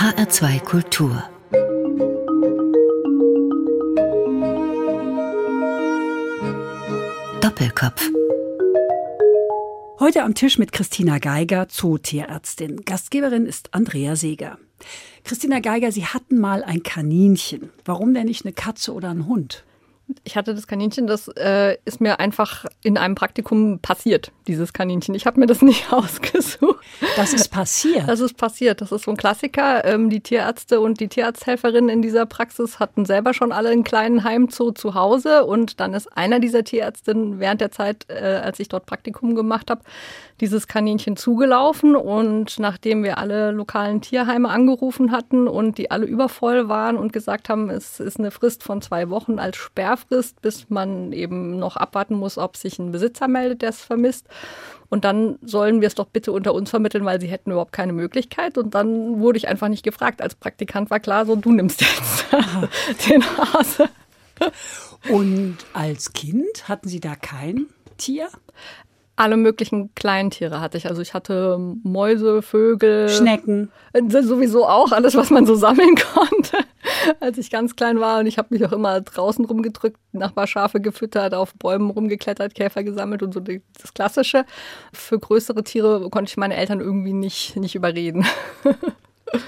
[0.00, 1.22] HR2 Kultur
[7.42, 8.08] Doppelkopf
[9.98, 12.86] Heute am Tisch mit Christina Geiger, Zootierärztin.
[12.86, 14.56] Gastgeberin ist Andrea Seeger.
[15.22, 17.68] Christina Geiger, Sie hatten mal ein Kaninchen.
[17.84, 19.64] Warum denn nicht eine Katze oder ein Hund?
[20.24, 25.14] Ich hatte das Kaninchen, das äh, ist mir einfach in einem Praktikum passiert, dieses Kaninchen.
[25.14, 26.84] Ich habe mir das nicht ausgesucht.
[27.16, 28.08] Das ist passiert.
[28.08, 28.80] Das ist passiert.
[28.80, 29.84] Das ist so ein Klassiker.
[29.84, 34.24] Ähm, die Tierärzte und die Tierarzthelferinnen in dieser Praxis hatten selber schon alle einen kleinen
[34.24, 35.44] Heimzoo zu Hause.
[35.44, 39.70] Und dann ist einer dieser Tierärztinnen während der Zeit, äh, als ich dort Praktikum gemacht
[39.70, 39.82] habe,
[40.40, 41.94] dieses Kaninchen zugelaufen.
[41.96, 47.48] Und nachdem wir alle lokalen Tierheime angerufen hatten und die alle übervoll waren und gesagt
[47.48, 52.14] haben, es ist eine Frist von zwei Wochen als Sperrfrist, bis man eben noch abwarten
[52.14, 54.26] muss, ob sich ein Besitzer meldet, der es vermisst.
[54.88, 57.92] Und dann sollen wir es doch bitte unter uns vermitteln, weil sie hätten überhaupt keine
[57.92, 58.58] Möglichkeit.
[58.58, 60.20] Und dann wurde ich einfach nicht gefragt.
[60.20, 62.26] Als Praktikant war klar, so du nimmst jetzt
[63.08, 63.88] den Hase.
[65.08, 67.66] Und als Kind hatten Sie da kein
[67.98, 68.28] Tier?
[69.20, 70.88] Alle möglichen Kleintiere hatte ich.
[70.88, 73.10] Also ich hatte Mäuse, Vögel.
[73.10, 73.70] Schnecken.
[73.92, 76.56] Äh, sowieso auch alles, was man so sammeln konnte,
[77.20, 78.20] als ich ganz klein war.
[78.20, 83.22] Und ich habe mich auch immer draußen rumgedrückt, Nachbarschafe gefüttert, auf Bäumen rumgeklettert, Käfer gesammelt
[83.22, 84.46] und so das Klassische.
[84.92, 88.24] Für größere Tiere konnte ich meine Eltern irgendwie nicht, nicht überreden.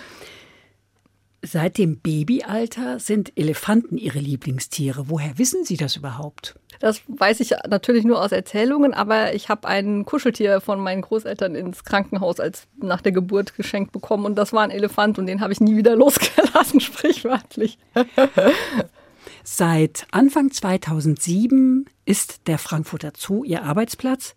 [1.44, 5.08] Seit dem Babyalter sind Elefanten Ihre Lieblingstiere.
[5.08, 6.54] Woher wissen Sie das überhaupt?
[6.78, 11.56] Das weiß ich natürlich nur aus Erzählungen, aber ich habe ein Kuscheltier von meinen Großeltern
[11.56, 15.40] ins Krankenhaus als nach der Geburt geschenkt bekommen und das war ein Elefant und den
[15.40, 17.77] habe ich nie wieder losgelassen, sprichwörtlich.
[19.44, 24.34] Seit Anfang 2007 ist der Frankfurter Zoo Ihr Arbeitsplatz.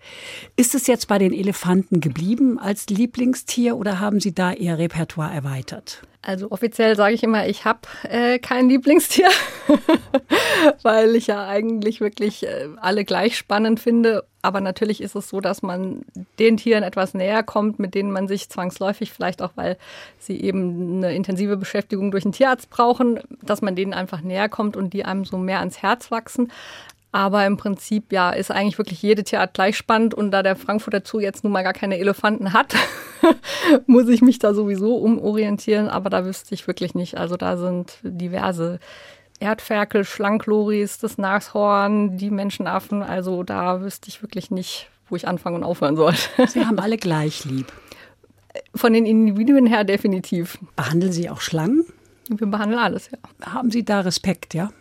[0.56, 5.34] Ist es jetzt bei den Elefanten geblieben als Lieblingstier oder haben Sie da Ihr Repertoire
[5.34, 6.02] erweitert?
[6.26, 9.30] Also offiziell sage ich immer, ich habe äh, kein Lieblingstier,
[10.82, 14.26] weil ich ja eigentlich wirklich äh, alle gleich spannend finde.
[14.42, 16.04] Aber natürlich ist es so, dass man
[16.40, 19.78] den Tieren etwas näher kommt, mit denen man sich zwangsläufig, vielleicht auch weil
[20.20, 24.78] sie eben eine intensive Beschäftigung durch einen Tierarzt brauchen, dass man denen einfach näher kommt
[24.78, 26.52] und die einem so mehr ans Herz wachsen.
[27.16, 30.14] Aber im Prinzip, ja, ist eigentlich wirklich jede Tierart gleich spannend.
[30.14, 32.76] Und da der Frankfurter Zoo jetzt nun mal gar keine Elefanten hat,
[33.88, 35.88] muss ich mich da sowieso umorientieren.
[35.88, 37.18] Aber da wüsste ich wirklich nicht.
[37.18, 38.82] Also da sind diverse
[39.40, 43.02] Erdferkel, Schlangenloris, das Nashorn, die Menschenaffen.
[43.02, 46.16] Also da wüsste ich wirklich nicht, wo ich anfangen und aufhören soll.
[46.50, 47.72] Sie haben alle gleich lieb.
[48.76, 50.58] Von den Individuen her definitiv.
[50.76, 51.86] Behandeln Sie auch Schlangen?
[52.28, 53.54] Wir behandeln alles, ja.
[53.54, 54.74] Haben Sie da Respekt, ja?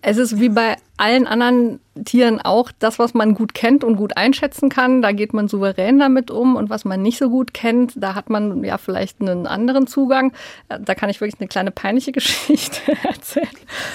[0.00, 4.16] Es ist wie bei allen anderen Tieren auch das, was man gut kennt und gut
[4.16, 5.02] einschätzen kann.
[5.02, 6.56] Da geht man souverän damit um.
[6.56, 10.32] Und was man nicht so gut kennt, da hat man ja vielleicht einen anderen Zugang.
[10.68, 13.48] Da kann ich wirklich eine kleine peinliche Geschichte erzählen.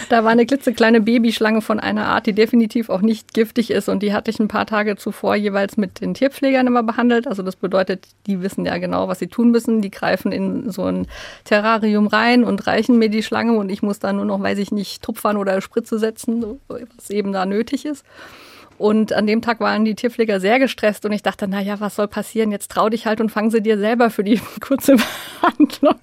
[0.10, 3.90] Da war eine klitzekleine Babyschlange von einer Art, die definitiv auch nicht giftig ist.
[3.90, 7.28] Und die hatte ich ein paar Tage zuvor jeweils mit den Tierpflegern immer behandelt.
[7.28, 9.82] Also das bedeutet, die wissen ja genau, was sie tun müssen.
[9.82, 11.08] Die greifen in so ein
[11.44, 13.54] Terrarium rein und reichen mir die Schlange.
[13.54, 16.60] Und ich muss da nur noch, weiß ich nicht, Tupfern oder Spritze setzen,
[16.96, 18.06] was eben da nötig ist.
[18.78, 21.96] Und an dem Tag waren die Tierpfleger sehr gestresst und ich dachte, na ja, was
[21.96, 22.52] soll passieren?
[22.52, 24.98] Jetzt trau dich halt und fang sie dir selber für die kurze
[25.42, 25.96] Behandlung.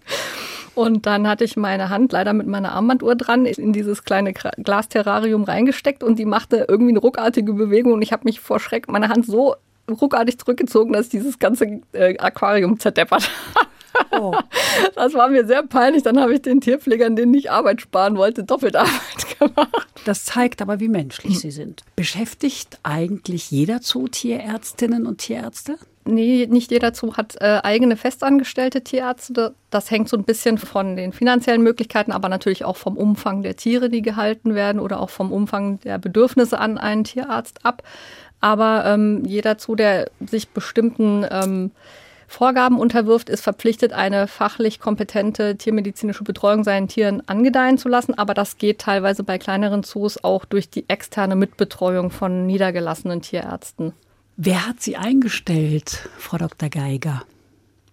[0.75, 5.43] Und dann hatte ich meine Hand leider mit meiner Armbanduhr dran in dieses kleine Glasterrarium
[5.45, 9.09] reingesteckt und die machte irgendwie eine ruckartige Bewegung und ich habe mich vor Schreck meine
[9.09, 9.57] Hand so
[9.91, 13.67] ruckartig zurückgezogen, dass dieses ganze äh, Aquarium zerdeppert hat.
[14.13, 14.35] Oh.
[14.95, 16.03] Das war mir sehr peinlich.
[16.03, 19.89] Dann habe ich den Tierpflegern, denen ich Arbeit sparen wollte, doppelt Arbeit gemacht.
[20.05, 21.83] Das zeigt aber, wie menschlich sie sind.
[21.97, 25.77] Beschäftigt eigentlich jeder Zoo Tierärztinnen und Tierärzte?
[26.05, 29.55] Nee, nicht jeder Zoo hat äh, eigene festangestellte Tierärzte.
[29.71, 33.57] Das hängt so ein bisschen von den finanziellen Möglichkeiten, aber natürlich auch vom Umfang der
[33.57, 37.83] Tiere, die gehalten werden oder auch vom Umfang der Bedürfnisse an einen Tierarzt ab.
[38.41, 41.71] Aber ähm, jeder Zoo, der sich bestimmten ähm,
[42.31, 48.15] Vorgaben unterwirft, ist verpflichtet, eine fachlich kompetente tiermedizinische Betreuung seinen Tieren angedeihen zu lassen.
[48.15, 53.95] Aber das geht teilweise bei kleineren Zoos auch durch die externe Mitbetreuung von niedergelassenen Tierärzten.
[54.37, 56.69] Wer hat Sie eingestellt, Frau Dr.
[56.69, 57.25] Geiger?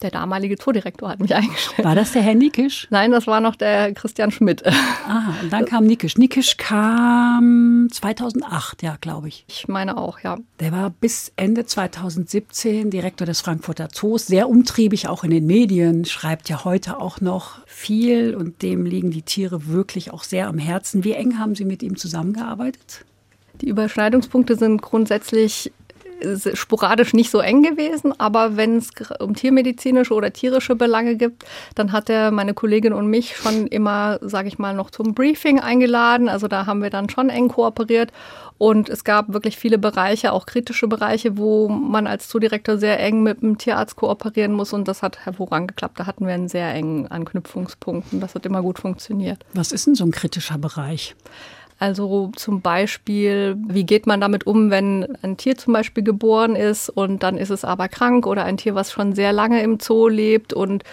[0.01, 1.85] Der damalige Zoodirektor hat mich eingestellt.
[1.85, 2.87] War das der Herr Nikisch?
[2.89, 4.63] Nein, das war noch der Christian Schmidt.
[5.09, 6.17] Ah, und dann kam Nikisch.
[6.17, 9.45] Nikisch kam 2008, ja, glaube ich.
[9.47, 10.37] Ich meine auch, ja.
[10.59, 16.03] Der war bis Ende 2017 Direktor des Frankfurter Zoos, sehr umtriebig auch in den Medien,
[16.03, 20.57] schreibt ja heute auch noch viel und dem liegen die Tiere wirklich auch sehr am
[20.57, 21.05] Herzen.
[21.05, 23.05] Wie eng haben Sie mit ihm zusammengearbeitet?
[23.61, 25.71] Die Überschneidungspunkte sind grundsätzlich
[26.53, 31.91] sporadisch nicht so eng gewesen, aber wenn es um tiermedizinische oder tierische Belange gibt, dann
[31.91, 36.29] hat er meine Kollegin und mich schon immer, sage ich mal, noch zum Briefing eingeladen.
[36.29, 38.11] Also da haben wir dann schon eng kooperiert
[38.57, 43.21] und es gab wirklich viele Bereiche, auch kritische Bereiche, wo man als Zoodirektor sehr eng
[43.21, 45.99] mit dem Tierarzt kooperieren muss und das hat hervorragend geklappt.
[45.99, 49.45] Da hatten wir einen sehr engen Anknüpfungspunkt und das hat immer gut funktioniert.
[49.53, 51.15] Was ist denn so ein kritischer Bereich?
[51.79, 56.89] Also zum Beispiel, wie geht man damit um, wenn ein Tier zum Beispiel geboren ist
[56.89, 60.07] und dann ist es aber krank oder ein Tier, was schon sehr lange im Zoo
[60.07, 60.83] lebt und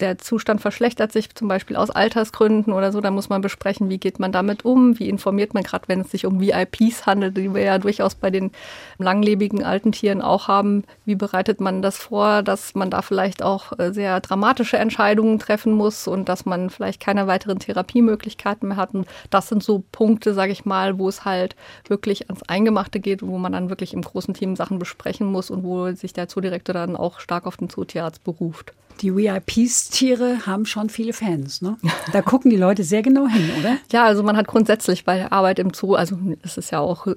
[0.00, 3.98] der Zustand verschlechtert sich zum Beispiel aus Altersgründen oder so, dann muss man besprechen, wie
[3.98, 7.54] geht man damit um, wie informiert man gerade, wenn es sich um VIPs handelt, die
[7.54, 8.50] wir ja durchaus bei den
[8.98, 13.78] langlebigen alten Tieren auch haben, wie bereitet man das vor, dass man da vielleicht auch
[13.78, 18.94] äh, sehr dramatische Entscheidungen treffen muss und dass man vielleicht keine weiteren Therapiemöglichkeiten mehr hat.
[18.94, 21.54] Und das sind so Punkte, sage ich mal, wo es halt
[21.86, 25.62] wirklich ans Eingemachte geht, wo man dann wirklich im großen Team Sachen besprechen muss und
[25.62, 28.72] wo sich der Zoodirektor dann auch stark auf den Zootierarzt beruft.
[29.00, 31.62] Die VIPs-Tiere haben schon viele Fans.
[31.62, 31.76] Ne?
[32.12, 33.76] Da gucken die Leute sehr genau hin, oder?
[33.92, 37.06] Ja, also man hat grundsätzlich bei der Arbeit im Zoo, also es ist ja auch
[37.06, 37.14] äh,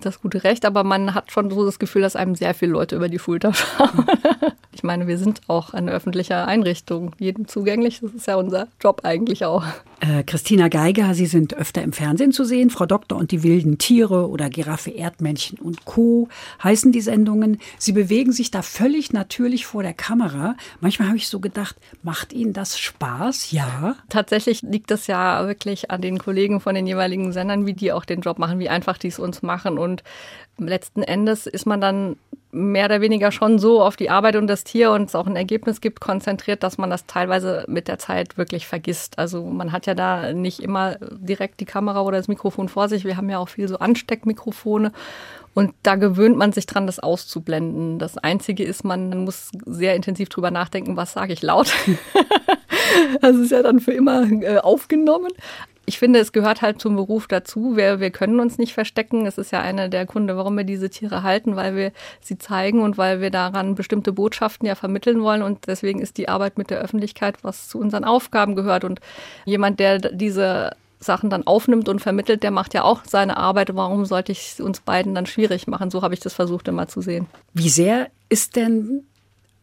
[0.00, 2.96] das gute Recht, aber man hat schon so das Gefühl, dass einem sehr viele Leute
[2.96, 4.06] über die Schulter schauen.
[4.72, 8.00] Ich meine, wir sind auch eine öffentliche Einrichtung, jedem zugänglich.
[8.00, 9.64] Das ist ja unser Job eigentlich auch.
[9.98, 12.70] Äh, Christina Geiger, Sie sind öfter im Fernsehen zu sehen.
[12.70, 16.28] Frau Doktor und die wilden Tiere oder Giraffe, Erdmännchen und Co.
[16.62, 17.58] heißen die Sendungen.
[17.78, 20.56] Sie bewegen sich da völlig natürlich vor der Kamera.
[20.80, 23.50] Manchmal habe ich so gedacht, macht Ihnen das Spaß?
[23.50, 23.96] Ja.
[24.08, 28.04] Tatsächlich liegt es ja wirklich an den Kollegen von den jeweiligen Sendern, wie die auch
[28.04, 29.78] den Job machen, wie einfach die es uns machen.
[29.78, 30.04] Und
[30.58, 32.16] letzten Endes ist man dann
[32.52, 35.36] mehr oder weniger schon so auf die Arbeit und das Tier und es auch ein
[35.36, 39.18] Ergebnis gibt, konzentriert, dass man das teilweise mit der Zeit wirklich vergisst.
[39.18, 43.04] Also man hat ja da nicht immer direkt die Kamera oder das Mikrofon vor sich.
[43.04, 44.92] Wir haben ja auch viel so Ansteckmikrofone
[45.54, 47.98] und da gewöhnt man sich dran, das auszublenden.
[47.98, 51.72] Das Einzige ist, man muss sehr intensiv drüber nachdenken, was sage ich laut.
[53.20, 55.30] das ist ja dann für immer äh, aufgenommen
[55.86, 57.76] ich finde, es gehört halt zum Beruf dazu.
[57.76, 59.26] Wir, wir können uns nicht verstecken.
[59.26, 62.82] Es ist ja einer der Gründe, warum wir diese Tiere halten, weil wir sie zeigen
[62.82, 65.42] und weil wir daran bestimmte Botschaften ja vermitteln wollen.
[65.42, 68.84] Und deswegen ist die Arbeit mit der Öffentlichkeit, was zu unseren Aufgaben gehört.
[68.84, 69.00] Und
[69.44, 73.74] jemand, der diese Sachen dann aufnimmt und vermittelt, der macht ja auch seine Arbeit.
[73.74, 75.90] Warum sollte ich es uns beiden dann schwierig machen?
[75.90, 77.26] So habe ich das versucht immer zu sehen.
[77.54, 79.06] Wie sehr ist denn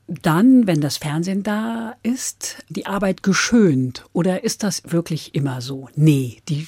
[0.07, 4.06] dann, wenn das Fernsehen da ist, die Arbeit geschönt?
[4.13, 5.89] Oder ist das wirklich immer so?
[5.95, 6.68] Nee, die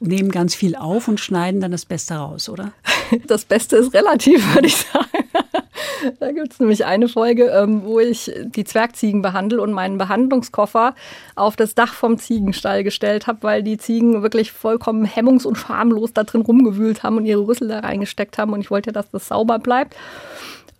[0.00, 2.72] nehmen ganz viel auf und schneiden dann das Beste raus, oder?
[3.26, 5.08] Das Beste ist relativ, würde ich sagen.
[6.18, 10.94] Da gibt es nämlich eine Folge, ähm, wo ich die Zwergziegen behandle und meinen Behandlungskoffer
[11.36, 16.14] auf das Dach vom Ziegenstall gestellt habe, weil die Ziegen wirklich vollkommen hemmungs- und schamlos
[16.14, 18.54] da drin rumgewühlt haben und ihre Rüssel da reingesteckt haben.
[18.54, 19.94] Und ich wollte, dass das sauber bleibt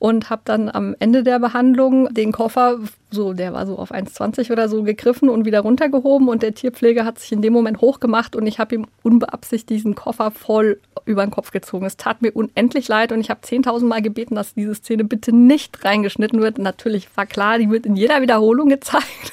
[0.00, 2.78] und habe dann am Ende der Behandlung den Koffer,
[3.10, 7.04] so der war so auf 1,20 oder so, gegriffen und wieder runtergehoben und der Tierpfleger
[7.04, 11.24] hat sich in dem Moment hochgemacht und ich habe ihm unbeabsichtigt diesen Koffer voll über
[11.24, 11.84] den Kopf gezogen.
[11.84, 15.36] Es tat mir unendlich leid und ich habe 10.000 Mal gebeten, dass diese Szene bitte
[15.36, 16.58] nicht reingeschnitten wird.
[16.58, 19.32] Natürlich war klar, die wird in jeder Wiederholung gezeigt.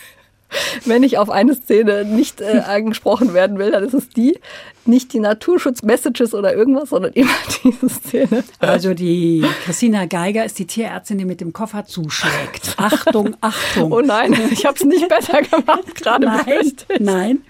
[0.86, 4.40] wenn ich auf eine Szene nicht äh, angesprochen werden will, dann ist es die,
[4.86, 7.30] nicht die Naturschutz-Messages oder irgendwas, sondern immer
[7.64, 8.44] diese Szene.
[8.60, 12.74] Also die Christina Geiger ist die Tierärztin, die mit dem Koffer zuschlägt.
[12.78, 13.92] Achtung, Achtung.
[13.92, 17.42] Oh nein, ich habe es nicht besser gemacht, gerade Nein, nein.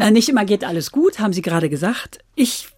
[0.00, 2.18] Äh, nicht immer geht alles gut, haben Sie gerade gesagt.
[2.34, 2.68] Ich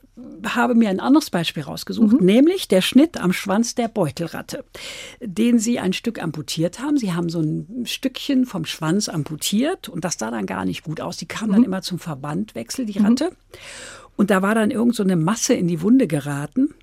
[0.47, 2.27] habe mir ein anderes Beispiel rausgesucht, mhm.
[2.27, 4.65] nämlich der Schnitt am Schwanz der Beutelratte,
[5.21, 6.97] den sie ein Stück amputiert haben.
[6.97, 11.01] Sie haben so ein Stückchen vom Schwanz amputiert und das sah dann gar nicht gut
[11.01, 11.17] aus.
[11.17, 11.53] Die kam mhm.
[11.53, 13.31] dann immer zum Verbandwechsel, die Ratte.
[13.31, 13.37] Mhm.
[14.17, 16.75] Und da war dann irgend so eine Masse in die Wunde geraten.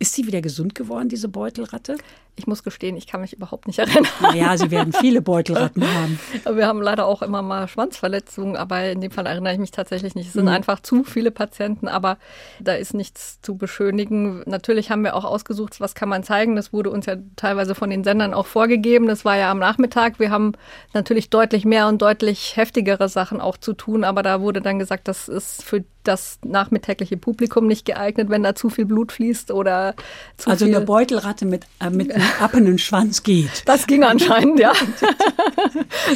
[0.00, 1.96] Ist sie wieder gesund geworden, diese Beutelratte?
[2.40, 4.06] Ich muss gestehen, ich kann mich überhaupt nicht erinnern.
[4.20, 6.18] Naja, sie werden viele Beutelratten haben.
[6.56, 10.14] Wir haben leider auch immer mal Schwanzverletzungen, aber in dem Fall erinnere ich mich tatsächlich
[10.14, 10.28] nicht.
[10.28, 10.52] Es sind mhm.
[10.52, 12.16] einfach zu viele Patienten, aber
[12.58, 14.42] da ist nichts zu beschönigen.
[14.46, 16.56] Natürlich haben wir auch ausgesucht, was kann man zeigen.
[16.56, 19.06] Das wurde uns ja teilweise von den Sendern auch vorgegeben.
[19.06, 20.18] Das war ja am Nachmittag.
[20.18, 20.52] Wir haben
[20.94, 25.06] natürlich deutlich mehr und deutlich heftigere Sachen auch zu tun, aber da wurde dann gesagt,
[25.06, 29.94] das ist für das nachmittägliche Publikum nicht geeignet, wenn da zu viel Blut fließt oder
[30.36, 30.74] zu also viel.
[30.74, 33.62] Also eine Beutelratte mit, äh, mit appenden Schwanz geht.
[33.66, 34.72] Das ging anscheinend, ja.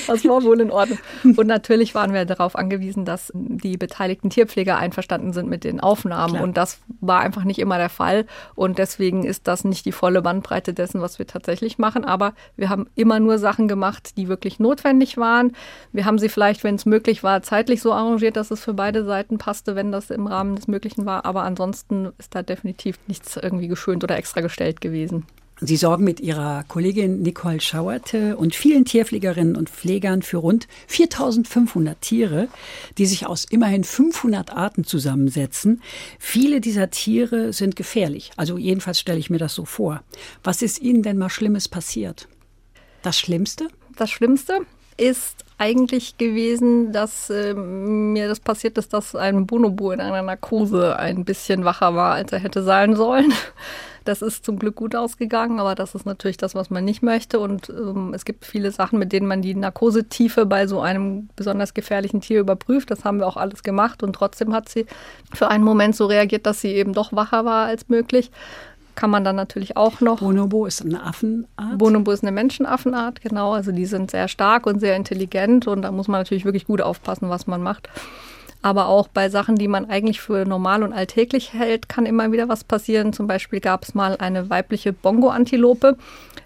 [0.07, 0.99] Das war wohl in Ordnung.
[1.23, 6.35] Und natürlich waren wir darauf angewiesen, dass die beteiligten Tierpfleger einverstanden sind mit den Aufnahmen.
[6.35, 6.45] Klar.
[6.45, 8.27] Und das war einfach nicht immer der Fall.
[8.55, 12.05] Und deswegen ist das nicht die volle Bandbreite dessen, was wir tatsächlich machen.
[12.05, 15.53] Aber wir haben immer nur Sachen gemacht, die wirklich notwendig waren.
[15.93, 19.05] Wir haben sie vielleicht, wenn es möglich war, zeitlich so arrangiert, dass es für beide
[19.05, 21.25] Seiten passte, wenn das im Rahmen des Möglichen war.
[21.25, 25.27] Aber ansonsten ist da definitiv nichts irgendwie geschönt oder extra gestellt gewesen.
[25.61, 32.01] Sie sorgen mit ihrer Kollegin Nicole Schauerte und vielen Tierpflegerinnen und Pflegern für rund 4500
[32.01, 32.49] Tiere,
[32.99, 35.81] die sich aus immerhin 500 Arten zusammensetzen.
[36.19, 38.33] Viele dieser Tiere sind gefährlich.
[38.37, 40.03] Also jedenfalls stelle ich mir das so vor.
[40.43, 42.27] Was ist Ihnen denn mal Schlimmes passiert?
[43.03, 43.69] Das Schlimmste?
[43.97, 50.01] Das Schlimmste ist eigentlich gewesen, dass äh, mir das passiert ist, dass ein Bonobo in
[50.01, 53.33] einer Narkose ein bisschen wacher war, als er hätte sein sollen.
[54.05, 57.41] Das ist zum Glück gut ausgegangen, aber das ist natürlich das, was man nicht möchte.
[57.41, 61.75] Und ähm, es gibt viele Sachen, mit denen man die Narkosetiefe bei so einem besonders
[61.75, 62.91] gefährlichen Tier überprüft.
[62.91, 64.87] Das haben wir auch alles gemacht und trotzdem hat sie
[65.33, 68.31] für einen Moment so reagiert, dass sie eben doch wacher war als möglich
[68.95, 70.21] kann man dann natürlich auch noch.
[70.21, 71.47] Bonobo ist eine Affenart?
[71.79, 73.53] Bonobo ist eine Menschenaffenart, genau.
[73.53, 76.81] Also die sind sehr stark und sehr intelligent und da muss man natürlich wirklich gut
[76.81, 77.89] aufpassen, was man macht.
[78.65, 82.49] Aber auch bei Sachen, die man eigentlich für normal und alltäglich hält, kann immer wieder
[82.49, 83.13] was passieren.
[83.13, 85.99] Zum Beispiel gab es mal eine weibliche Bongo-Antilope.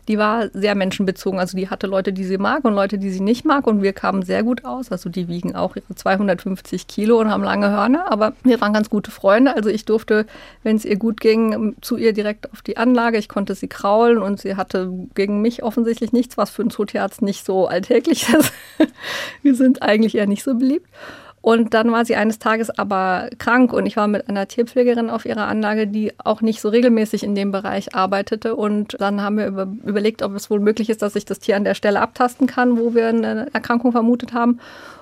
[0.08, 1.38] Die war sehr menschenbezogen.
[1.38, 3.68] Also die hatte Leute, die sie mag und Leute, die sie nicht mag.
[3.68, 4.90] Und wir kamen sehr gut aus.
[4.90, 8.10] Also die wiegen auch ihre 250 Kilo und haben lange Hörner.
[8.10, 9.54] Aber wir waren ganz gute Freunde.
[9.54, 10.26] Also ich durfte,
[10.64, 13.18] wenn es ihr gut ging, zu ihr direkt auf die Anlage.
[13.18, 17.22] Ich konnte sie kraulen und sie hatte gegen mich offensichtlich nichts, was für einen Zootierarzt
[17.22, 18.52] nicht so alltäglich ist.
[19.42, 20.88] wir sind eigentlich eher nicht so beliebt.
[21.40, 25.24] Und dann war sie eines Tages aber krank und ich war mit einer Tierpflegerin auf
[25.24, 28.56] ihrer Anlage, die auch nicht so regelmäßig in dem Bereich arbeitete.
[28.56, 31.56] Und dann haben wir über, überlegt, ob es wohl möglich ist, dass ich das Tier
[31.56, 34.58] an der Stelle abtasten kann, wo wir eine Erkrankung vermutet haben.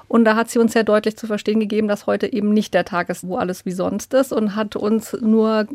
[0.09, 2.85] Und da hat sie uns sehr deutlich zu verstehen gegeben, dass heute eben nicht der
[2.85, 5.67] Tag ist, wo alles wie sonst ist und hat uns nur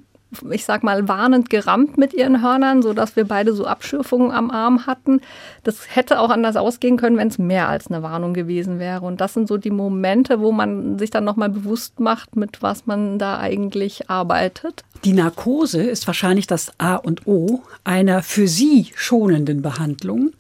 [0.49, 4.85] ich sag mal, warnend gerammt mit ihren Hörnern, sodass wir beide so Abschürfungen am Arm
[4.85, 5.21] hatten.
[5.63, 9.05] Das hätte auch anders ausgehen können, wenn es mehr als eine Warnung gewesen wäre.
[9.05, 12.85] Und das sind so die Momente, wo man sich dann nochmal bewusst macht, mit was
[12.85, 14.83] man da eigentlich arbeitet.
[15.03, 20.31] Die Narkose ist wahrscheinlich das A und O einer für sie schonenden Behandlung.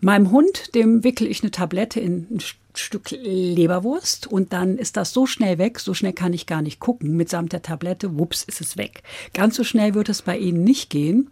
[0.00, 2.40] Meinem Hund, dem wickel ich eine Tablette in ein
[2.80, 6.80] Stück Leberwurst und dann ist das so schnell weg, so schnell kann ich gar nicht
[6.80, 9.02] gucken, mitsamt der Tablette, wups, ist es weg.
[9.34, 11.30] Ganz so schnell wird es bei Ihnen nicht gehen.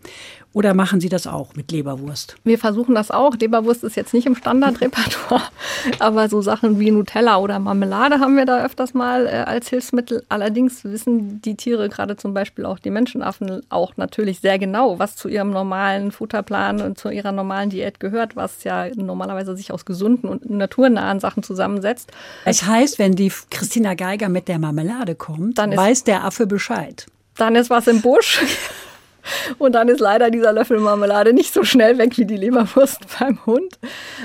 [0.55, 2.37] Oder machen Sie das auch mit Leberwurst?
[2.43, 3.37] Wir versuchen das auch.
[3.37, 5.43] Leberwurst ist jetzt nicht im Standardrepertoire,
[5.99, 10.25] aber so Sachen wie Nutella oder Marmelade haben wir da öfters mal äh, als Hilfsmittel.
[10.31, 15.17] Allerdings wissen die Tiere, gerade zum Beispiel auch die Menschenaffen, auch natürlich sehr genau, was
[15.17, 19.85] zu ihrem normalen Futterplan und zu ihrer normalen Diät gehört, was ja normalerweise sich aus
[19.85, 22.11] gesunden und naturnahen Sachen zusammensetzt.
[22.45, 27.07] Es heißt, wenn die Christina Geiger mit der Marmelade kommt, dann weiß der Affe Bescheid.
[27.37, 28.41] Dann ist was im Busch.
[29.59, 33.45] Und dann ist leider dieser Löffel Marmelade nicht so schnell weg wie die Leberwurst beim
[33.47, 33.79] Hund.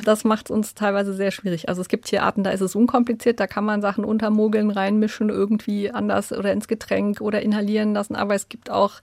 [0.05, 1.69] Das macht es uns teilweise sehr schwierig.
[1.69, 5.91] Also es gibt Tierarten, da ist es unkompliziert, da kann man Sachen untermogeln, reinmischen, irgendwie
[5.91, 8.15] anders oder ins Getränk oder inhalieren lassen.
[8.15, 8.93] Aber es gibt auch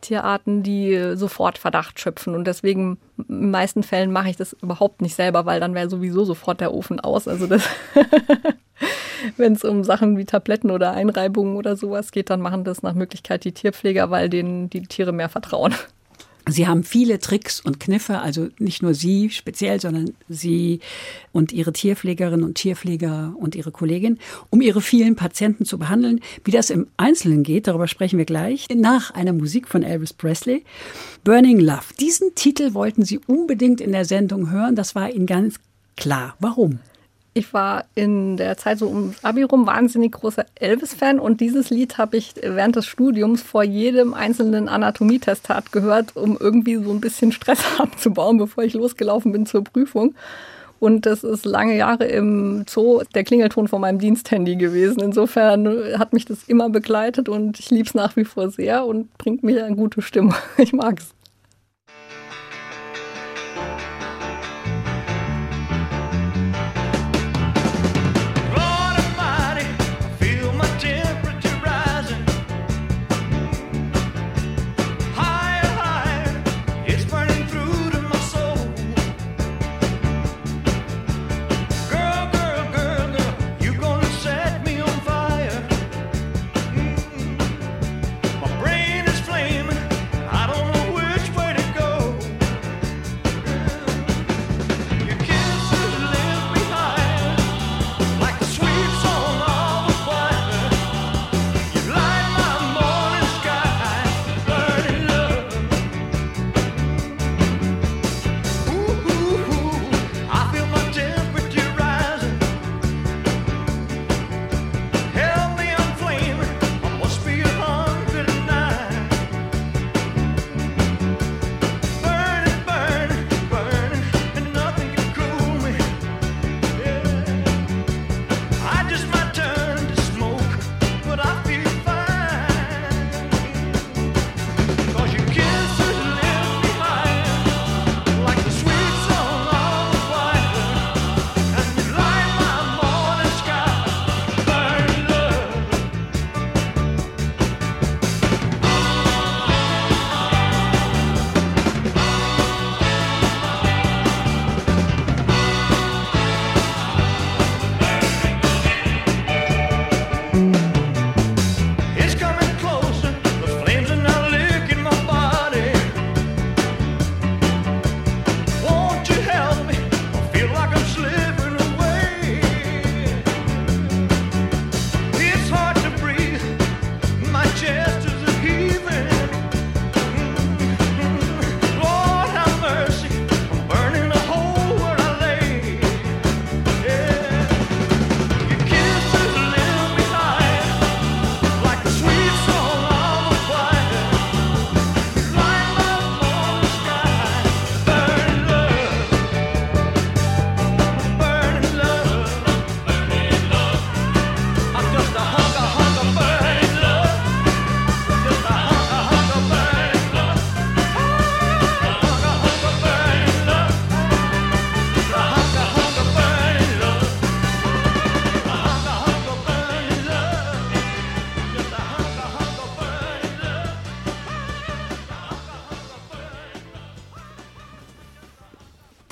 [0.00, 2.34] Tierarten, die sofort Verdacht schöpfen.
[2.34, 5.90] Und deswegen, in den meisten Fällen mache ich das überhaupt nicht selber, weil dann wäre
[5.90, 7.28] sowieso sofort der Ofen aus.
[7.28, 7.62] Also das
[9.36, 12.94] wenn es um Sachen wie Tabletten oder Einreibungen oder sowas geht, dann machen das nach
[12.94, 15.74] Möglichkeit die Tierpfleger, weil denen die Tiere mehr vertrauen.
[16.48, 20.80] Sie haben viele Tricks und Kniffe, also nicht nur Sie speziell, sondern Sie
[21.32, 24.18] und Ihre Tierpflegerinnen und Tierpfleger und Ihre Kollegin,
[24.50, 26.20] um Ihre vielen Patienten zu behandeln.
[26.44, 30.64] Wie das im Einzelnen geht, darüber sprechen wir gleich nach einer Musik von Elvis Presley.
[31.24, 31.94] Burning Love.
[32.00, 34.74] Diesen Titel wollten Sie unbedingt in der Sendung hören.
[34.76, 35.56] Das war Ihnen ganz
[35.96, 36.36] klar.
[36.40, 36.78] Warum?
[37.38, 41.96] Ich war in der Zeit so ums Abi rum wahnsinnig großer Elvis-Fan und dieses Lied
[41.96, 47.30] habe ich während des Studiums vor jedem einzelnen Anatomietestat gehört, um irgendwie so ein bisschen
[47.30, 50.16] Stress abzubauen, bevor ich losgelaufen bin zur Prüfung.
[50.80, 55.00] Und das ist lange Jahre im Zoo der Klingelton von meinem Diensthandy gewesen.
[55.00, 59.16] Insofern hat mich das immer begleitet und ich liebe es nach wie vor sehr und
[59.16, 60.34] bringt mir eine gute Stimmung.
[60.58, 61.00] Ich mag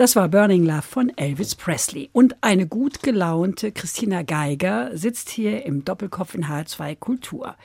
[0.06, 2.10] Das war Burning Love von Elvis Presley.
[2.12, 7.56] Und eine gut gelaunte Christina Geiger sitzt hier im Doppelkopf in H2 Kultur.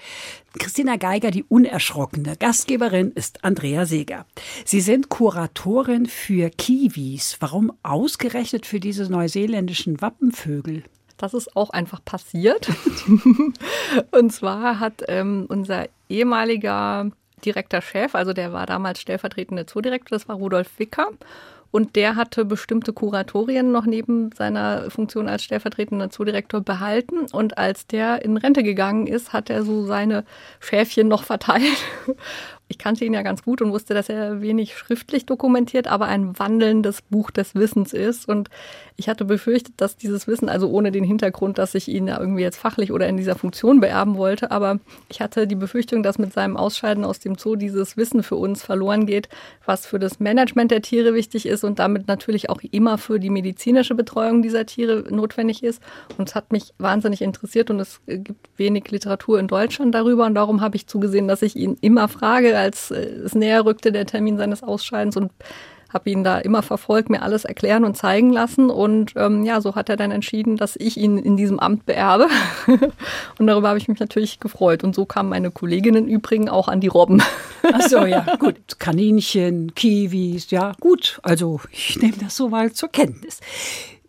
[0.58, 4.26] Christina Geiger, die unerschrockene Gastgeberin, ist Andrea Seeger.
[4.66, 7.38] Sie sind Kuratorin für Kiwis.
[7.42, 10.82] Warum ausgerechnet für diese neuseeländischen Wappenvögel?
[11.18, 12.70] Das ist auch einfach passiert.
[14.12, 17.12] Und zwar hat ähm, unser ehemaliger
[17.46, 21.10] direkter Chef, also der war damals stellvertretender Zoodirektor, das war Rudolf Wicker.
[21.72, 27.26] Und der hatte bestimmte Kuratorien noch neben seiner Funktion als stellvertretender Zoodirektor behalten.
[27.32, 30.26] Und als der in Rente gegangen ist, hat er so seine
[30.60, 31.78] Schäfchen noch verteilt.
[32.68, 36.40] Ich kannte ihn ja ganz gut und wusste, dass er wenig schriftlich dokumentiert, aber ein
[36.40, 38.30] wandelndes Buch des Wissens ist.
[38.30, 38.50] Und
[39.02, 42.44] ich hatte befürchtet, dass dieses Wissen, also ohne den Hintergrund, dass ich ihn ja irgendwie
[42.44, 46.34] jetzt fachlich oder in dieser Funktion beerben wollte, aber ich hatte die Befürchtung, dass mit
[46.34, 49.28] seinem Ausscheiden aus dem Zoo dieses Wissen für uns verloren geht,
[49.66, 53.32] was für das Management der Tiere wichtig ist und damit natürlich auch immer für die
[53.32, 55.82] medizinische Betreuung dieser Tiere notwendig ist.
[56.20, 60.36] Und es hat mich wahnsinnig interessiert und es gibt wenig Literatur in Deutschland darüber und
[60.36, 64.06] darum habe ich zugesehen, dass ich ihn immer frage, als äh, es näher rückte, der
[64.06, 65.32] Termin seines Ausscheidens und
[65.94, 68.70] habe ihn da immer verfolgt, mir alles erklären und zeigen lassen.
[68.70, 72.28] Und ähm, ja, so hat er dann entschieden, dass ich ihn in diesem Amt beerbe.
[73.38, 74.84] und darüber habe ich mich natürlich gefreut.
[74.84, 77.22] Und so kamen meine Kolleginnen übrigens auch an die Robben.
[77.72, 78.80] Ach so, ja, gut.
[78.80, 81.20] Kaninchen, Kiwis, ja, gut.
[81.24, 83.40] Also ich nehme das so mal zur Kenntnis.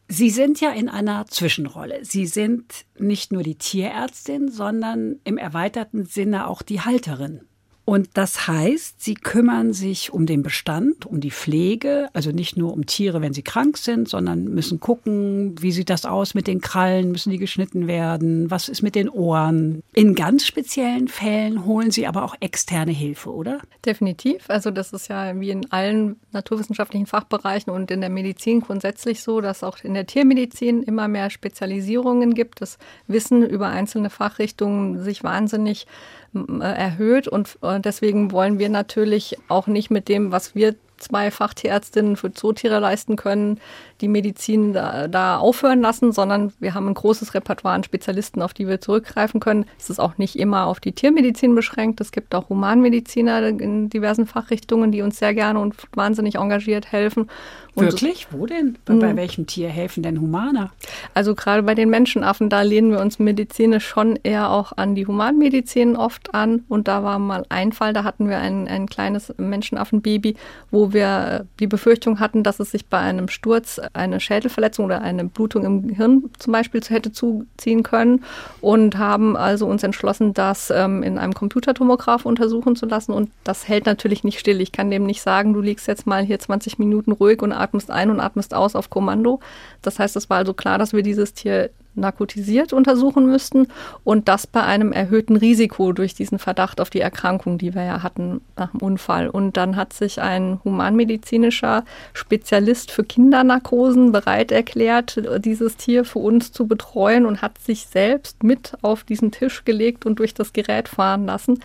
[0.08, 2.04] Sie sind ja in einer Zwischenrolle.
[2.04, 7.40] Sie sind nicht nur die Tierärztin, sondern im erweiterten Sinne auch die Halterin.
[7.84, 12.72] Und das heißt, sie kümmern sich um den Bestand, um die Pflege, also nicht nur
[12.72, 16.60] um Tiere, wenn sie krank sind, sondern müssen gucken, wie sieht das aus mit den
[16.60, 19.82] Krallen, müssen die geschnitten werden, was ist mit den Ohren.
[19.94, 23.60] In ganz speziellen Fällen holen sie aber auch externe Hilfe, oder?
[23.84, 24.48] Definitiv.
[24.48, 29.40] Also das ist ja wie in allen naturwissenschaftlichen Fachbereichen und in der Medizin grundsätzlich so,
[29.40, 35.24] dass auch in der Tiermedizin immer mehr Spezialisierungen gibt, das Wissen über einzelne Fachrichtungen sich
[35.24, 35.86] wahnsinnig
[36.34, 37.28] erhöht.
[37.28, 42.32] Und äh, deswegen wollen wir natürlich auch nicht mit dem, was wir zwei Fachtierärztinnen für
[42.32, 43.60] Zootiere leisten können,
[44.02, 48.52] die Medizin da, da, aufhören lassen, sondern wir haben ein großes Repertoire an Spezialisten, auf
[48.52, 49.64] die wir zurückgreifen können.
[49.78, 52.00] Es ist auch nicht immer auf die Tiermedizin beschränkt.
[52.00, 57.28] Es gibt auch Humanmediziner in diversen Fachrichtungen, die uns sehr gerne und wahnsinnig engagiert helfen.
[57.74, 58.26] Und Wirklich?
[58.30, 58.76] Wo denn?
[58.84, 59.16] Bei, bei, hm.
[59.16, 60.70] welchem Tier helfen denn Humaner?
[61.14, 65.06] Also gerade bei den Menschenaffen, da lehnen wir uns medizinisch schon eher auch an die
[65.06, 66.64] Humanmedizin oft an.
[66.68, 70.36] Und da war mal ein Fall, da hatten wir ein, ein kleines Menschenaffenbaby,
[70.70, 75.24] wo wir die Befürchtung hatten, dass es sich bei einem Sturz eine Schädelverletzung oder eine
[75.24, 78.24] Blutung im Hirn zum Beispiel hätte zuziehen können
[78.60, 83.12] und haben also uns entschlossen, das ähm, in einem Computertomograph untersuchen zu lassen.
[83.12, 84.60] Und das hält natürlich nicht still.
[84.60, 87.90] Ich kann dem nicht sagen, du liegst jetzt mal hier 20 Minuten ruhig und atmest
[87.90, 89.40] ein und atmest aus auf Kommando.
[89.82, 93.68] Das heißt, es war also klar, dass wir dieses Tier narkotisiert untersuchen müssten
[94.04, 98.02] und das bei einem erhöhten Risiko durch diesen Verdacht auf die Erkrankung, die wir ja
[98.02, 99.28] hatten nach dem Unfall.
[99.28, 106.52] Und dann hat sich ein humanmedizinischer Spezialist für Kindernarkosen bereit erklärt, dieses Tier für uns
[106.52, 110.88] zu betreuen und hat sich selbst mit auf diesen Tisch gelegt und durch das Gerät
[110.88, 111.60] fahren lassen,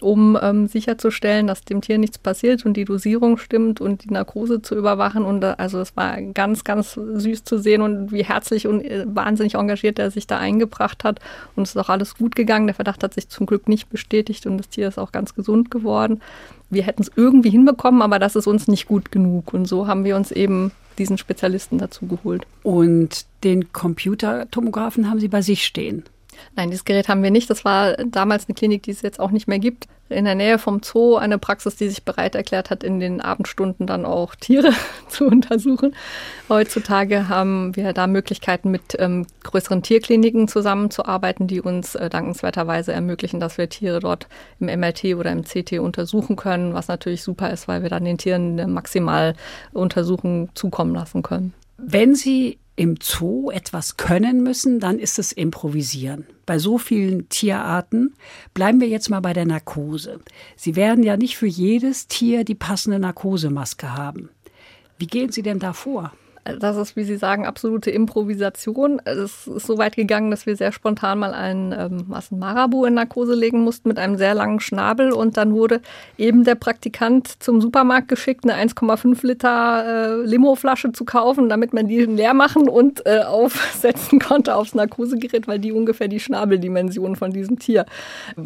[0.00, 4.62] um ähm, sicherzustellen, dass dem Tier nichts passiert und die Dosierung stimmt und die Narkose
[4.62, 5.24] zu überwachen.
[5.24, 9.04] Und äh, also es war ganz, ganz süß zu sehen und wie herzlich und äh,
[9.06, 11.20] wahnsinnig engagiert er sich da eingebracht hat.
[11.56, 12.66] Und es ist auch alles gut gegangen.
[12.66, 15.70] Der Verdacht hat sich zum Glück nicht bestätigt und das Tier ist auch ganz gesund
[15.70, 16.20] geworden.
[16.70, 19.52] Wir hätten es irgendwie hinbekommen, aber das ist uns nicht gut genug.
[19.52, 22.46] Und so haben wir uns eben diesen Spezialisten dazu geholt.
[22.62, 26.04] Und den Computertomographen haben Sie bei sich stehen?
[26.56, 27.48] Nein, dieses Gerät haben wir nicht.
[27.50, 30.58] Das war damals eine Klinik, die es jetzt auch nicht mehr gibt in der Nähe
[30.58, 34.72] vom Zoo eine Praxis, die sich bereit erklärt hat, in den Abendstunden dann auch Tiere
[35.08, 35.94] zu untersuchen.
[36.48, 43.40] Heutzutage haben wir da Möglichkeiten, mit ähm, größeren Tierkliniken zusammenzuarbeiten, die uns äh, dankenswerterweise ermöglichen,
[43.40, 44.28] dass wir Tiere dort
[44.60, 48.18] im MRT oder im CT untersuchen können, was natürlich super ist, weil wir dann den
[48.18, 51.52] Tieren eine Maximaluntersuchung zukommen lassen können.
[51.76, 56.26] Wenn Sie im Zoo etwas können müssen, dann ist es improvisieren.
[56.46, 58.14] Bei so vielen Tierarten
[58.54, 60.20] bleiben wir jetzt mal bei der Narkose.
[60.54, 64.30] Sie werden ja nicht für jedes Tier die passende Narkosemaske haben.
[64.96, 66.12] Wie gehen Sie denn da vor?
[66.56, 69.02] Das ist, wie Sie sagen, absolute Improvisation.
[69.04, 72.86] Es ist so weit gegangen, dass wir sehr spontan mal einen, ähm, was, einen Marabu
[72.86, 75.82] in Narkose legen mussten mit einem sehr langen Schnabel und dann wurde
[76.16, 81.86] eben der Praktikant zum Supermarkt geschickt, eine 1,5 Liter äh, Limo-Flasche zu kaufen, damit man
[81.86, 87.32] die leer machen und äh, aufsetzen konnte aufs Narkosegerät, weil die ungefähr die Schnabeldimension von
[87.32, 87.84] diesem Tier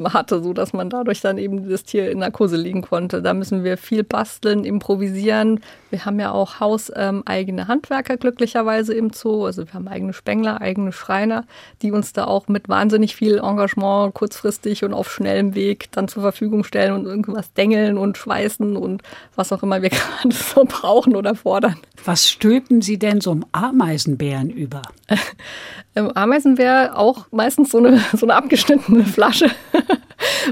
[0.04, 3.22] hatte, so dass man dadurch dann eben das Tier in Narkose legen konnte.
[3.22, 5.60] Da müssen wir viel basteln, improvisieren.
[5.90, 9.44] Wir haben ja auch hauseigene ähm, Handwerker glücklicherweise im Zoo.
[9.44, 11.44] Also wir haben eigene Spengler, eigene Schreiner,
[11.82, 16.22] die uns da auch mit wahnsinnig viel Engagement kurzfristig und auf schnellem Weg dann zur
[16.22, 19.02] Verfügung stellen und irgendwas dengeln und schweißen und
[19.36, 21.76] was auch immer wir gerade so brauchen oder fordern.
[22.04, 24.82] Was stülpen Sie denn so einem Ameisenbären über?
[25.94, 29.50] Ameisenbär auch meistens so eine, so eine abgeschnittene Flasche.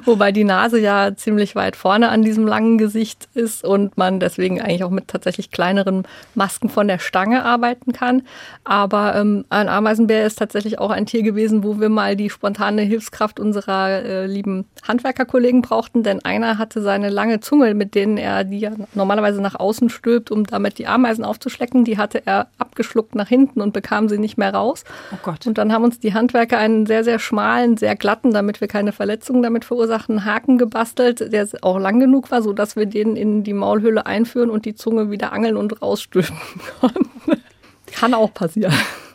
[0.05, 4.61] Wobei die Nase ja ziemlich weit vorne an diesem langen Gesicht ist und man deswegen
[4.61, 8.22] eigentlich auch mit tatsächlich kleineren Masken von der Stange arbeiten kann.
[8.64, 12.82] Aber ähm, ein Ameisenbär ist tatsächlich auch ein Tier gewesen, wo wir mal die spontane
[12.82, 18.44] Hilfskraft unserer äh, lieben Handwerkerkollegen brauchten, denn einer hatte seine lange Zunge, mit denen er
[18.44, 23.14] die ja normalerweise nach außen stülpt, um damit die Ameisen aufzuschlecken, die hatte er abgeschluckt
[23.14, 24.84] nach hinten und bekam sie nicht mehr raus.
[25.12, 25.46] Oh Gott.
[25.46, 28.92] Und dann haben uns die Handwerker einen sehr, sehr schmalen, sehr glatten, damit wir keine
[28.92, 33.54] Verletzungen damit verursachten, Haken gebastelt, der auch lang genug war, sodass wir den in die
[33.54, 36.36] Maulhöhle einführen und die Zunge wieder angeln und rausstülpen
[36.80, 37.10] konnten.
[37.92, 38.72] Kann auch passieren.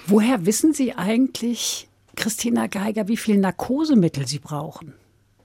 [0.08, 4.94] Woher wissen Sie eigentlich, Christina Geiger, wie viel Narkosemittel Sie brauchen?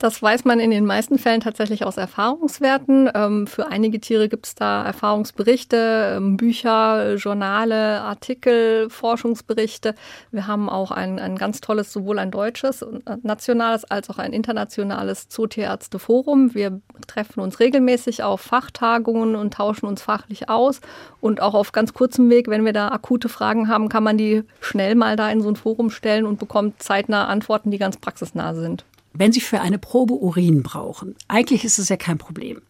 [0.00, 3.10] Das weiß man in den meisten Fällen tatsächlich aus Erfahrungswerten.
[3.14, 9.94] Ähm, für einige Tiere gibt es da Erfahrungsberichte, ähm, Bücher, Journale, Artikel, Forschungsberichte.
[10.30, 14.32] Wir haben auch ein, ein ganz tolles, sowohl ein deutsches, äh, nationales als auch ein
[14.32, 16.54] internationales Zootierärzteforum.
[16.54, 20.80] Wir treffen uns regelmäßig auf Fachtagungen und tauschen uns fachlich aus.
[21.20, 24.44] Und auch auf ganz kurzem Weg, wenn wir da akute Fragen haben, kann man die
[24.62, 28.54] schnell mal da in so ein Forum stellen und bekommt zeitnah Antworten, die ganz praxisnah
[28.54, 32.60] sind wenn Sie für eine Probe Urin brauchen, eigentlich ist es ja kein Problem.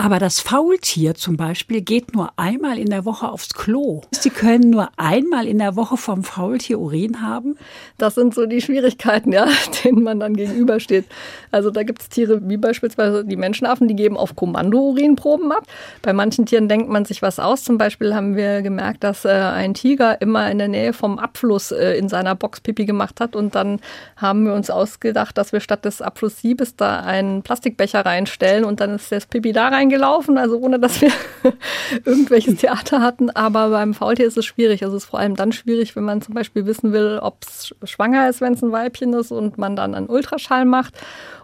[0.00, 4.02] Aber das Faultier zum Beispiel geht nur einmal in der Woche aufs Klo.
[4.12, 7.58] Sie können nur einmal in der Woche vom Faultier Urin haben.
[7.98, 9.48] Das sind so die Schwierigkeiten, ja,
[9.84, 11.04] denen man dann gegenübersteht.
[11.50, 15.64] Also da gibt es Tiere wie beispielsweise die Menschenaffen, die geben auf Kommando Urinproben ab.
[16.00, 17.64] Bei manchen Tieren denkt man sich was aus.
[17.64, 21.72] Zum Beispiel haben wir gemerkt, dass äh, ein Tiger immer in der Nähe vom Abfluss
[21.72, 23.34] äh, in seiner Box Pipi gemacht hat.
[23.34, 23.80] Und dann
[24.16, 28.94] haben wir uns ausgedacht, dass wir statt des Abflusssiebes da einen Plastikbecher reinstellen und dann
[28.94, 31.10] ist das Pipi da rein gelaufen, also ohne dass wir
[32.04, 33.30] irgendwelches Theater hatten.
[33.30, 34.84] Aber beim Faultier ist es schwierig.
[34.84, 37.74] Also es ist vor allem dann schwierig, wenn man zum Beispiel wissen will, ob es
[37.84, 40.94] schwanger ist, wenn es ein Weibchen ist und man dann einen Ultraschall macht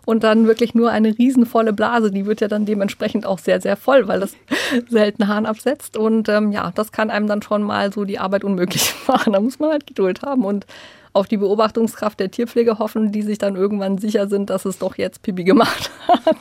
[0.04, 3.76] und dann wirklich nur eine riesenvolle Blase, die wird ja dann dementsprechend auch sehr, sehr
[3.76, 4.34] voll, weil das
[4.88, 5.96] selten Hahn absetzt.
[5.96, 9.32] Und ähm, ja, das kann einem dann schon mal so die Arbeit unmöglich machen.
[9.32, 10.66] Da muss man halt Geduld haben und
[11.14, 14.98] auf die Beobachtungskraft der Tierpflege hoffen, die sich dann irgendwann sicher sind, dass es doch
[14.98, 16.36] jetzt Pipi gemacht hat.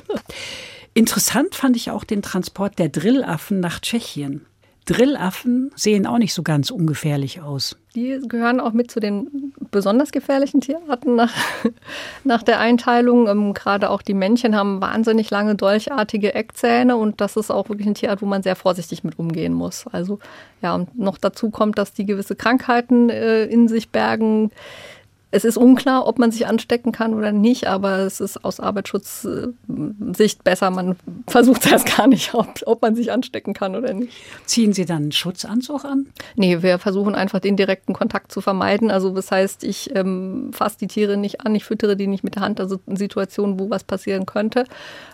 [0.94, 4.46] Interessant fand ich auch den Transport der Drillaffen nach Tschechien.
[4.86, 7.78] Drillaffen sehen auch nicht so ganz ungefährlich aus.
[7.96, 11.34] Die gehören auch mit zu den besonders gefährlichen Tierarten nach,
[12.26, 13.28] nach der Einteilung.
[13.28, 17.88] Ähm, gerade auch die Männchen haben wahnsinnig lange dolchartige Eckzähne und das ist auch wirklich
[17.88, 19.88] ein Tierart, wo man sehr vorsichtig mit umgehen muss.
[19.88, 20.20] Also
[20.62, 24.52] ja, und noch dazu kommt, dass die gewisse Krankheiten äh, in sich bergen
[25.36, 30.44] es ist unklar, ob man sich anstecken kann oder nicht, aber es ist aus Arbeitsschutzsicht
[30.44, 30.70] besser.
[30.70, 30.96] Man
[31.28, 34.14] versucht erst gar nicht, ob, ob man sich anstecken kann oder nicht.
[34.46, 36.06] Ziehen Sie dann einen Schutzanzug an?
[36.36, 38.92] Nee, wir versuchen einfach den direkten Kontakt zu vermeiden.
[38.92, 42.36] Also das heißt, ich ähm, fasse die Tiere nicht an, ich füttere die nicht mit
[42.36, 44.66] der Hand, also in Situationen, wo was passieren könnte.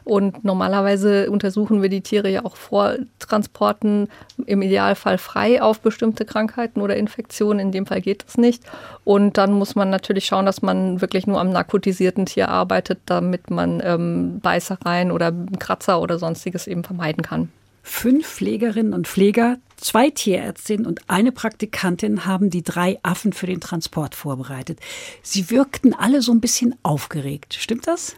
[0.03, 4.10] Und normalerweise untersuchen wir die Tiere ja auch vor Transporten
[4.47, 7.60] im Idealfall frei auf bestimmte Krankheiten oder Infektionen.
[7.60, 8.63] In dem Fall geht es nicht.
[9.05, 12.99] Und dann muss man natürlich natürlich schauen, dass man wirklich nur am narkotisierten Tier arbeitet,
[13.05, 17.49] damit man ähm, Beißereien oder Kratzer oder sonstiges eben vermeiden kann.
[17.83, 23.61] Fünf Pflegerinnen und Pfleger, zwei Tierärztinnen und eine Praktikantin haben die drei Affen für den
[23.61, 24.79] Transport vorbereitet.
[25.21, 27.55] Sie wirkten alle so ein bisschen aufgeregt.
[27.59, 28.15] Stimmt das?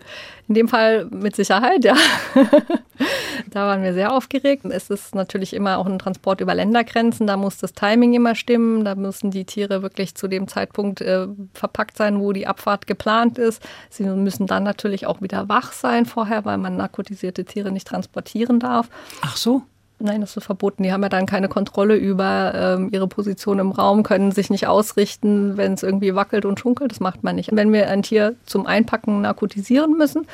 [0.47, 1.95] In dem Fall mit Sicherheit, ja.
[3.49, 4.65] da waren wir sehr aufgeregt.
[4.65, 7.25] Es ist natürlich immer auch ein Transport über Ländergrenzen.
[7.25, 8.83] Da muss das Timing immer stimmen.
[8.83, 13.37] Da müssen die Tiere wirklich zu dem Zeitpunkt äh, verpackt sein, wo die Abfahrt geplant
[13.37, 13.63] ist.
[13.89, 18.59] Sie müssen dann natürlich auch wieder wach sein vorher, weil man narkotisierte Tiere nicht transportieren
[18.59, 18.89] darf.
[19.21, 19.63] Ach so.
[20.01, 20.83] Nein, das ist verboten.
[20.83, 24.67] Die haben ja dann keine Kontrolle über ähm, ihre Position im Raum, können sich nicht
[24.67, 26.91] ausrichten, wenn es irgendwie wackelt und schunkelt.
[26.91, 27.49] Das macht man nicht.
[27.53, 30.27] Wenn wir ein Tier zum Einpacken narkotisieren müssen,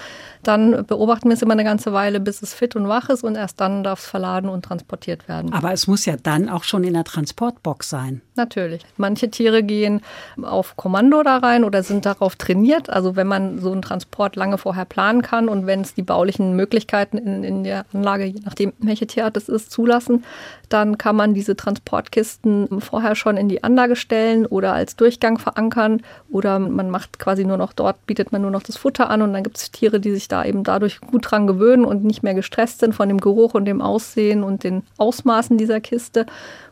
[0.43, 3.35] dann beobachten wir es immer eine ganze Weile, bis es fit und wach ist und
[3.35, 5.51] erst dann darf es verladen und transportiert werden.
[5.53, 8.21] Aber es muss ja dann auch schon in der Transportbox sein.
[8.35, 8.83] Natürlich.
[8.95, 10.01] Manche Tiere gehen
[10.41, 12.89] auf Kommando da rein oder sind darauf trainiert.
[12.89, 16.55] Also wenn man so einen Transport lange vorher planen kann und wenn es die baulichen
[16.55, 20.23] Möglichkeiten in, in der Anlage, je nachdem welche Tierart es ist, zulassen,
[20.69, 26.01] dann kann man diese Transportkisten vorher schon in die Anlage stellen oder als Durchgang verankern
[26.29, 29.33] oder man macht quasi nur noch dort, bietet man nur noch das Futter an und
[29.33, 32.33] dann gibt es Tiere, die sich da eben dadurch gut dran gewöhnen und nicht mehr
[32.33, 36.25] gestresst sind von dem Geruch und dem Aussehen und den Ausmaßen dieser Kiste.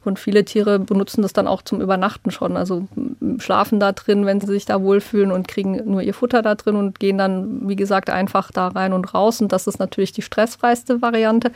[0.05, 2.57] Und viele Tiere benutzen das dann auch zum Übernachten schon.
[2.57, 2.87] Also
[3.39, 6.75] schlafen da drin, wenn sie sich da wohlfühlen und kriegen nur ihr Futter da drin
[6.75, 9.41] und gehen dann, wie gesagt, einfach da rein und raus.
[9.41, 11.51] Und das ist natürlich die stressfreiste Variante.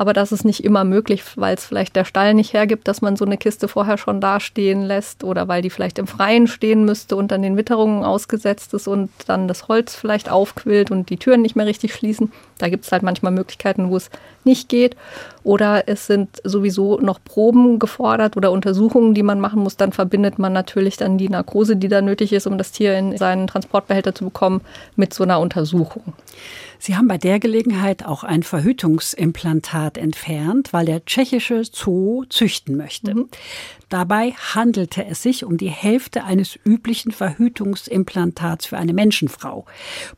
[0.00, 3.16] Aber das ist nicht immer möglich, weil es vielleicht der Stall nicht hergibt, dass man
[3.16, 6.86] so eine Kiste vorher schon da stehen lässt oder weil die vielleicht im Freien stehen
[6.86, 11.18] müsste und dann den Witterungen ausgesetzt ist und dann das Holz vielleicht aufquillt und die
[11.18, 12.32] Türen nicht mehr richtig schließen.
[12.56, 14.08] Da gibt es halt manchmal Möglichkeiten, wo es
[14.42, 14.96] nicht geht.
[15.42, 19.76] Oder es sind sowieso noch Proben gefordert oder Untersuchungen, die man machen muss.
[19.76, 23.16] Dann verbindet man natürlich dann die Narkose, die da nötig ist, um das Tier in
[23.16, 24.60] seinen Transportbehälter zu bekommen,
[24.96, 26.14] mit so einer Untersuchung.
[26.82, 33.14] Sie haben bei der Gelegenheit auch ein Verhütungsimplantat entfernt, weil der tschechische Zoo züchten möchte.
[33.14, 33.28] Mhm.
[33.90, 39.66] Dabei handelte es sich um die Hälfte eines üblichen Verhütungsimplantats für eine Menschenfrau.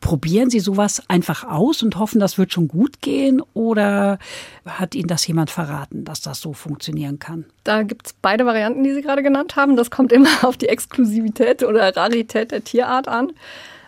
[0.01, 4.19] Probieren Sie sowas einfach aus und hoffen, das wird schon gut gehen oder
[4.65, 7.47] hat Ihnen das jemand verraten, dass das so funktionieren kann?
[7.65, 9.75] Da gibt es beide Varianten, die Sie gerade genannt haben.
[9.75, 13.33] Das kommt immer auf die Exklusivität oder Rarität der Tierart an.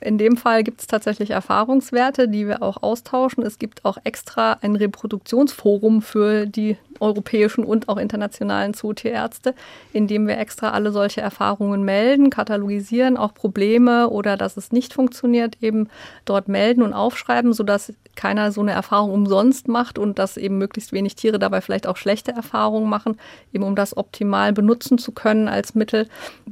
[0.04, 3.42] In dem Fall gibt es tatsächlich Erfahrungswerte, die wir auch austauschen.
[3.42, 9.54] Es gibt auch extra ein Reproduktionsforum für die europäischen und auch internationalen Zootierärzte,
[9.94, 14.92] in dem wir extra alle solche Erfahrungen melden, katalogisieren, auch Probleme oder dass es nicht
[14.92, 15.88] funktioniert, eben
[16.26, 20.92] dort melden und aufschreiben, sodass keiner so eine Erfahrung umsonst macht und dass eben möglichst
[20.92, 23.16] wenig Tiere dabei vielleicht auch schlechte Erfahrungen machen,
[23.52, 26.08] eben um das optimal benutzen zu können als Mittel.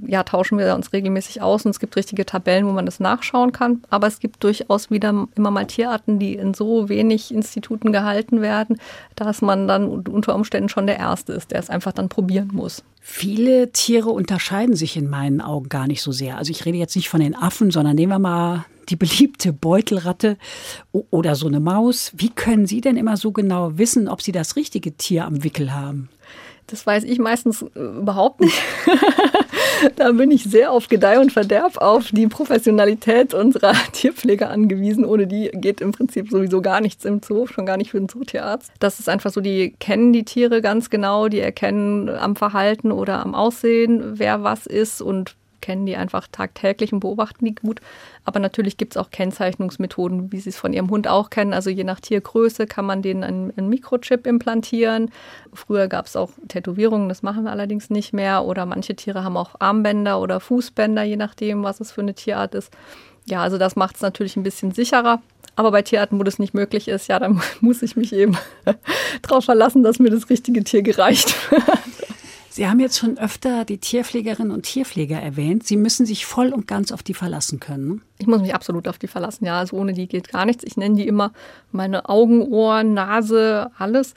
[0.07, 3.53] Ja, tauschen wir uns regelmäßig aus und es gibt richtige Tabellen, wo man das nachschauen
[3.53, 3.83] kann.
[3.91, 8.81] Aber es gibt durchaus wieder immer mal Tierarten, die in so wenig Instituten gehalten werden,
[9.17, 12.83] dass man dann unter Umständen schon der Erste ist, der es einfach dann probieren muss.
[13.05, 16.39] Viele Tiere unterscheiden sich in meinen Augen gar nicht so sehr.
[16.39, 20.37] Also ich rede jetzt nicht von den Affen, sondern nehmen wir mal die beliebte Beutelratte
[20.93, 22.13] oder so eine Maus.
[22.17, 25.75] Wie können Sie denn immer so genau wissen, ob Sie das richtige Tier am Wickel
[25.75, 26.09] haben?
[26.69, 28.59] Das weiß ich meistens äh, überhaupt nicht.
[29.97, 35.05] da bin ich sehr auf Gedeih und Verderb auf die Professionalität unserer Tierpfleger angewiesen.
[35.05, 38.09] Ohne die geht im Prinzip sowieso gar nichts im Zoo, schon gar nicht für den
[38.09, 38.73] Zootierarzt.
[38.79, 43.21] Das ist einfach so, die kennen die Tiere ganz genau, die erkennen am Verhalten oder
[43.21, 47.81] am Aussehen, wer was ist und kennen die einfach tagtäglich und beobachten die gut.
[48.25, 51.53] Aber natürlich gibt es auch Kennzeichnungsmethoden, wie Sie es von Ihrem Hund auch kennen.
[51.53, 55.11] Also je nach Tiergröße kann man denen einen, einen Mikrochip implantieren.
[55.53, 58.45] Früher gab es auch Tätowierungen, das machen wir allerdings nicht mehr.
[58.45, 62.55] Oder manche Tiere haben auch Armbänder oder Fußbänder, je nachdem, was es für eine Tierart
[62.55, 62.73] ist.
[63.27, 65.21] Ja, also das macht es natürlich ein bisschen sicherer.
[65.55, 68.37] Aber bei Tierarten, wo das nicht möglich ist, ja, dann muss ich mich eben
[69.23, 71.35] darauf verlassen, dass mir das richtige Tier gereicht.
[72.55, 75.67] Sie haben jetzt schon öfter die Tierpflegerinnen und Tierpfleger erwähnt.
[75.67, 77.89] Sie müssen sich voll und ganz auf die verlassen können.
[77.89, 78.01] Ne?
[78.19, 79.59] Ich muss mich absolut auf die verlassen, ja.
[79.59, 80.63] Also ohne die geht gar nichts.
[80.63, 81.33] Ich nenne die immer
[81.71, 84.15] meine Augen, Ohren, Nase, alles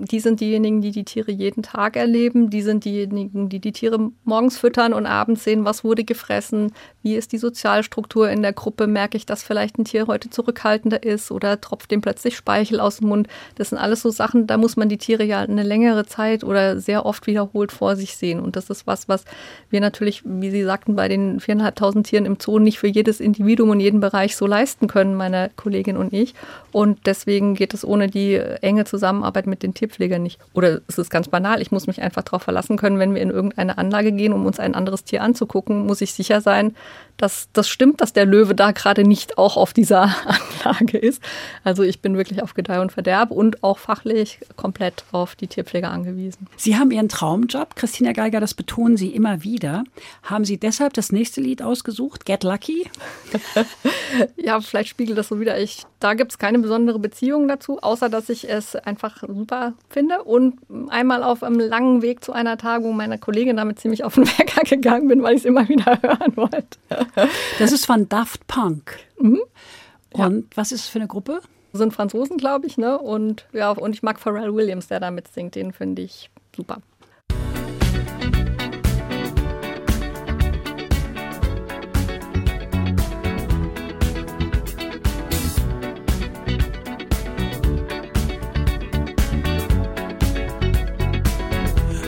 [0.00, 2.50] die sind diejenigen, die die Tiere jeden Tag erleben.
[2.50, 7.14] Die sind diejenigen, die die Tiere morgens füttern und abends sehen, was wurde gefressen, wie
[7.14, 8.86] ist die Sozialstruktur in der Gruppe.
[8.86, 12.98] Merke ich, dass vielleicht ein Tier heute zurückhaltender ist oder tropft dem plötzlich Speichel aus
[12.98, 13.28] dem Mund.
[13.54, 16.80] Das sind alles so Sachen, da muss man die Tiere ja eine längere Zeit oder
[16.80, 18.40] sehr oft wiederholt vor sich sehen.
[18.40, 19.24] Und das ist was, was
[19.70, 23.70] wir natürlich, wie Sie sagten, bei den viereinhalbtausend Tieren im Zoo nicht für jedes Individuum
[23.70, 26.34] und jeden Bereich so leisten können, meine Kollegin und ich.
[26.72, 30.40] Und deswegen geht es ohne die enge Zusammenarbeit mit den Tieren Tierpfleger nicht.
[30.54, 33.30] Oder es ist ganz banal, ich muss mich einfach darauf verlassen können, wenn wir in
[33.30, 36.74] irgendeine Anlage gehen, um uns ein anderes Tier anzugucken, muss ich sicher sein,
[37.16, 40.14] dass das stimmt, dass der Löwe da gerade nicht auch auf dieser
[40.64, 41.22] Anlage ist.
[41.62, 45.90] Also ich bin wirklich auf Gedeih und Verderb und auch fachlich komplett auf die Tierpfleger
[45.90, 46.46] angewiesen.
[46.56, 49.84] Sie haben Ihren Traumjob, Christina Geiger, das betonen Sie immer wieder.
[50.22, 52.90] Haben Sie deshalb das nächste Lied ausgesucht, Get Lucky?
[54.36, 55.58] ja, vielleicht spiegelt das so wieder.
[55.58, 60.22] Ich, da gibt es keine besondere Beziehung dazu, außer dass ich es einfach super finde
[60.24, 64.26] und einmal auf einem langen Weg zu einer Tagung meiner Kollegin damit ziemlich auf den
[64.38, 67.03] Wecker gegangen bin, weil ich es immer wieder hören wollte.
[67.58, 68.98] Das ist von Daft Punk.
[69.18, 69.40] Mhm.
[70.12, 71.40] Und was ist es für eine Gruppe?
[71.72, 72.98] Sind Franzosen, glaube ich, ne?
[72.98, 75.56] Und ja, und ich mag Pharrell Williams, der damit singt.
[75.56, 76.78] Den finde ich super.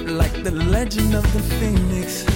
[0.07, 2.36] Like the legend of the phoenix.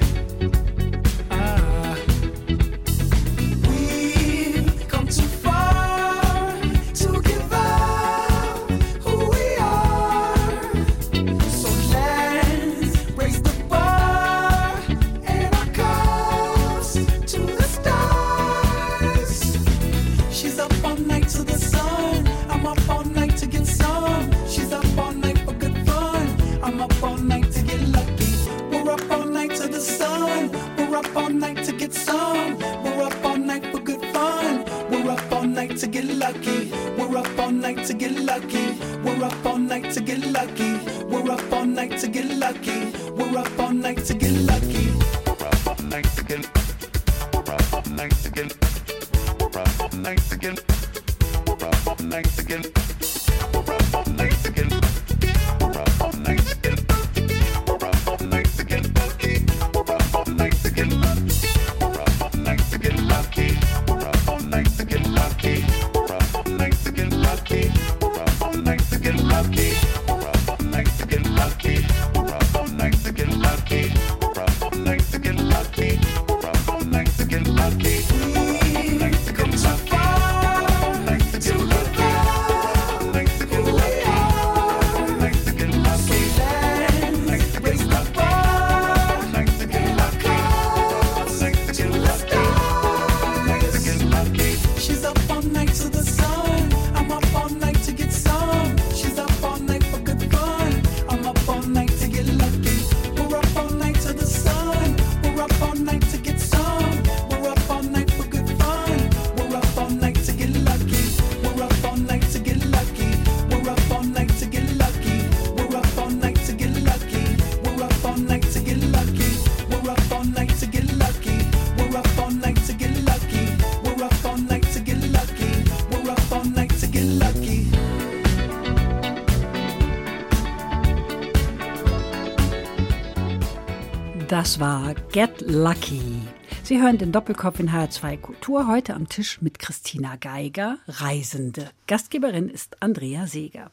[135.11, 136.21] Get Lucky.
[136.63, 141.69] Sie hören den Doppelkopf in HR2 Kultur heute am Tisch mit Christina Geiger, Reisende.
[141.85, 143.71] Gastgeberin ist Andrea Seeger.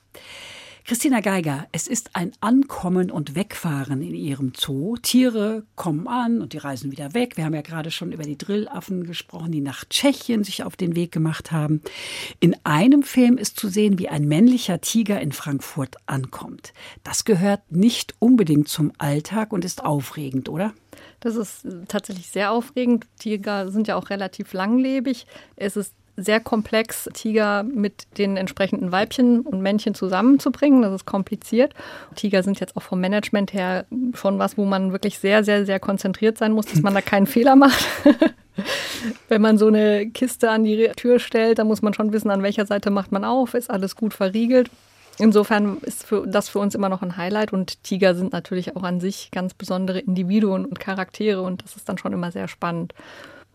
[0.85, 4.97] Christina Geiger, es ist ein Ankommen und Wegfahren in Ihrem Zoo.
[4.97, 7.37] Tiere kommen an und die reisen wieder weg.
[7.37, 10.97] Wir haben ja gerade schon über die Drillaffen gesprochen, die nach Tschechien sich auf den
[10.97, 11.83] Weg gemacht haben.
[12.41, 16.73] In einem Film ist zu sehen, wie ein männlicher Tiger in Frankfurt ankommt.
[17.05, 20.73] Das gehört nicht unbedingt zum Alltag und ist aufregend, oder?
[21.21, 23.07] Das ist äh, tatsächlich sehr aufregend.
[23.19, 25.27] Tiger sind ja auch relativ langlebig.
[25.57, 30.83] Es ist sehr komplex, Tiger mit den entsprechenden Weibchen und Männchen zusammenzubringen.
[30.83, 31.75] Das ist kompliziert.
[32.17, 35.79] Tiger sind jetzt auch vom Management her schon was, wo man wirklich sehr, sehr, sehr
[35.79, 37.85] konzentriert sein muss, dass man da keinen Fehler macht.
[39.29, 42.43] Wenn man so eine Kiste an die Tür stellt, dann muss man schon wissen, an
[42.43, 44.71] welcher Seite macht man auf, ist alles gut verriegelt
[45.19, 48.83] insofern ist für, das für uns immer noch ein Highlight und Tiger sind natürlich auch
[48.83, 52.95] an sich ganz besondere Individuen und Charaktere und das ist dann schon immer sehr spannend.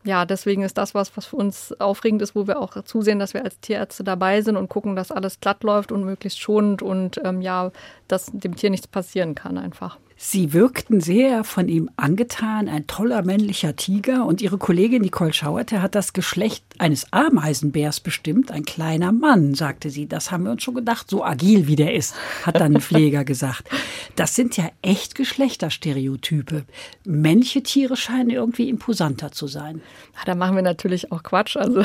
[0.06, 3.34] Ja, deswegen ist das was, was für uns aufregend ist, wo wir auch zusehen, dass
[3.34, 7.22] wir als Tierärzte dabei sind und gucken, dass alles glatt läuft und möglichst schonend und
[7.24, 7.72] ähm, ja,
[8.10, 9.98] dass dem Tier nichts passieren kann einfach.
[10.26, 14.26] Sie wirkten sehr von ihm angetan, ein toller männlicher Tiger.
[14.26, 18.50] Und Ihre Kollegin Nicole Schauerte hat das Geschlecht eines Ameisenbärs bestimmt.
[18.50, 20.08] Ein kleiner Mann, sagte sie.
[20.08, 23.26] Das haben wir uns schon gedacht, so agil wie der ist, hat dann ein Pfleger
[23.26, 23.68] gesagt.
[24.16, 26.64] Das sind ja echt Geschlechterstereotype.
[27.04, 29.82] Männliche Tiere scheinen irgendwie imposanter zu sein.
[30.16, 31.58] Ja, da machen wir natürlich auch Quatsch.
[31.58, 31.84] Also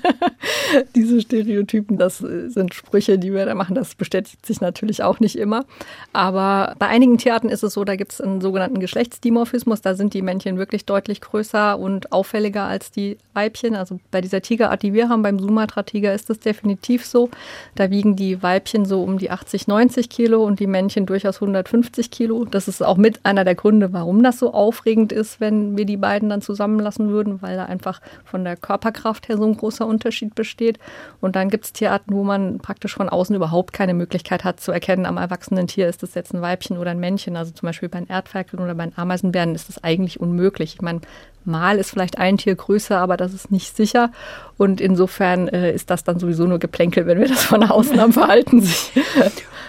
[0.94, 3.74] diese Stereotypen, das äh, sind Sprüche, die wir da machen.
[3.74, 5.66] Das bestätigt sich natürlich auch nicht immer.
[6.14, 9.82] Aber bei einigen Tierarten ist es so, da gibt es einen sogenannten Geschlechtsdimorphismus.
[9.82, 13.76] Da sind die Männchen wirklich deutlich größer und auffälliger als die Weibchen.
[13.76, 17.30] Also bei dieser Tigerart, die wir haben, beim Sumatra-Tiger ist das definitiv so.
[17.74, 22.10] Da wiegen die Weibchen so um die 80, 90 Kilo und die Männchen durchaus 150
[22.10, 22.44] Kilo.
[22.44, 25.96] Das ist auch mit einer der Gründe, warum das so aufregend ist, wenn wir die
[25.96, 30.34] beiden dann zusammenlassen würden, weil da einfach von der Körperkraft her so ein großer Unterschied
[30.34, 30.78] besteht.
[31.20, 34.72] Und dann gibt es Tierarten, wo man praktisch von außen überhaupt keine Möglichkeit hat zu
[34.72, 37.29] erkennen, am erwachsenen Tier ist das jetzt ein Weibchen oder ein Männchen.
[37.36, 40.74] Also zum Beispiel bei den Erdferkeln oder bei den Ameisenbären ist das eigentlich unmöglich.
[40.74, 41.00] Ich meine,
[41.44, 44.12] mal ist vielleicht ein Tier größer, aber das ist nicht sicher.
[44.56, 48.12] Und insofern äh, ist das dann sowieso nur Geplänkel, wenn wir das von außen am
[48.12, 49.04] Verhalten sehen.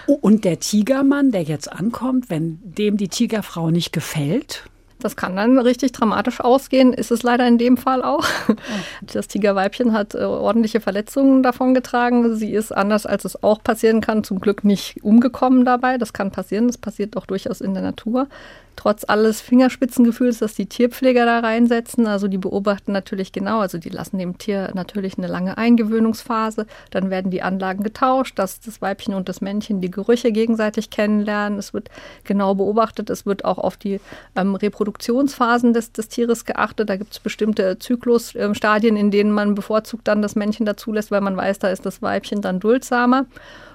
[0.22, 4.64] Und der Tigermann, der jetzt ankommt, wenn dem die Tigerfrau nicht gefällt,
[5.04, 8.26] Das kann dann richtig dramatisch ausgehen, ist es leider in dem Fall auch.
[9.02, 12.36] Das Tigerweibchen hat äh, ordentliche Verletzungen davongetragen.
[12.36, 15.98] Sie ist anders, als es auch passieren kann, zum Glück nicht umgekommen dabei.
[15.98, 18.28] Das kann passieren, das passiert doch durchaus in der Natur.
[18.76, 23.90] Trotz alles Fingerspitzengefühls, dass die Tierpfleger da reinsetzen, also die beobachten natürlich genau, also die
[23.90, 29.14] lassen dem Tier natürlich eine lange Eingewöhnungsphase, dann werden die Anlagen getauscht, dass das Weibchen
[29.14, 31.90] und das Männchen die Gerüche gegenseitig kennenlernen, es wird
[32.24, 34.00] genau beobachtet, es wird auch auf die
[34.36, 40.08] ähm, Reproduktionsphasen des, des Tieres geachtet, da gibt es bestimmte Zyklusstadien, in denen man bevorzugt
[40.08, 43.26] dann das Männchen dazulässt, weil man weiß, da ist das Weibchen dann duldsamer.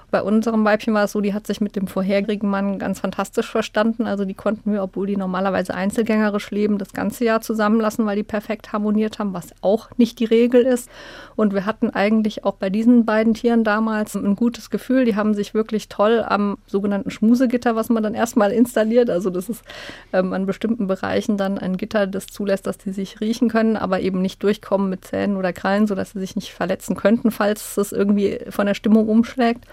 [0.09, 3.51] Bei unserem Weibchen war es so, die hat sich mit dem vorherigen Mann ganz fantastisch
[3.51, 4.07] verstanden.
[4.07, 8.23] Also die konnten wir, obwohl die normalerweise einzelgängerisch leben, das ganze Jahr zusammenlassen, weil die
[8.23, 10.89] perfekt harmoniert haben, was auch nicht die Regel ist.
[11.35, 15.03] Und wir hatten eigentlich auch bei diesen beiden Tieren damals ein gutes Gefühl.
[15.03, 19.09] Die haben sich wirklich toll am sogenannten Schmusegitter, was man dann erstmal installiert.
[19.09, 19.61] Also das ist
[20.13, 23.99] ähm, an bestimmten Bereichen dann ein Gitter, das zulässt, dass die sich riechen können, aber
[23.99, 27.91] eben nicht durchkommen mit Zähnen oder Krallen, sodass sie sich nicht verletzen könnten, falls es
[27.91, 29.65] irgendwie von der Stimmung umschlägt.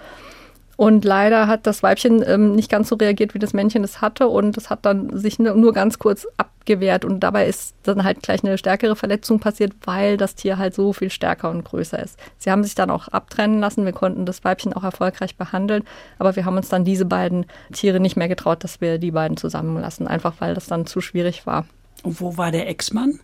[0.77, 4.29] Und leider hat das Weibchen ähm, nicht ganz so reagiert, wie das Männchen es hatte.
[4.29, 7.05] Und es hat dann sich nur, nur ganz kurz abgewehrt.
[7.05, 10.93] Und dabei ist dann halt gleich eine stärkere Verletzung passiert, weil das Tier halt so
[10.93, 12.19] viel stärker und größer ist.
[12.39, 13.85] Sie haben sich dann auch abtrennen lassen.
[13.85, 15.85] Wir konnten das Weibchen auch erfolgreich behandeln.
[16.19, 19.37] Aber wir haben uns dann diese beiden Tiere nicht mehr getraut, dass wir die beiden
[19.37, 20.09] zusammenlassen.
[20.09, 21.67] Einfach weil das dann zu schwierig war.
[22.03, 23.21] und wo war der Ex-Mann?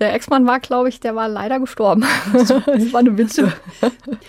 [0.00, 2.04] Der Ex-Mann war, glaube ich, der war leider gestorben.
[2.32, 3.52] Das war eine Witwe.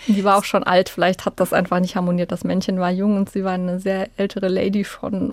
[0.06, 0.88] Die war auch schon alt.
[0.88, 2.30] Vielleicht hat das einfach nicht harmoniert.
[2.30, 5.32] Das Männchen war jung und sie war eine sehr ältere Lady schon.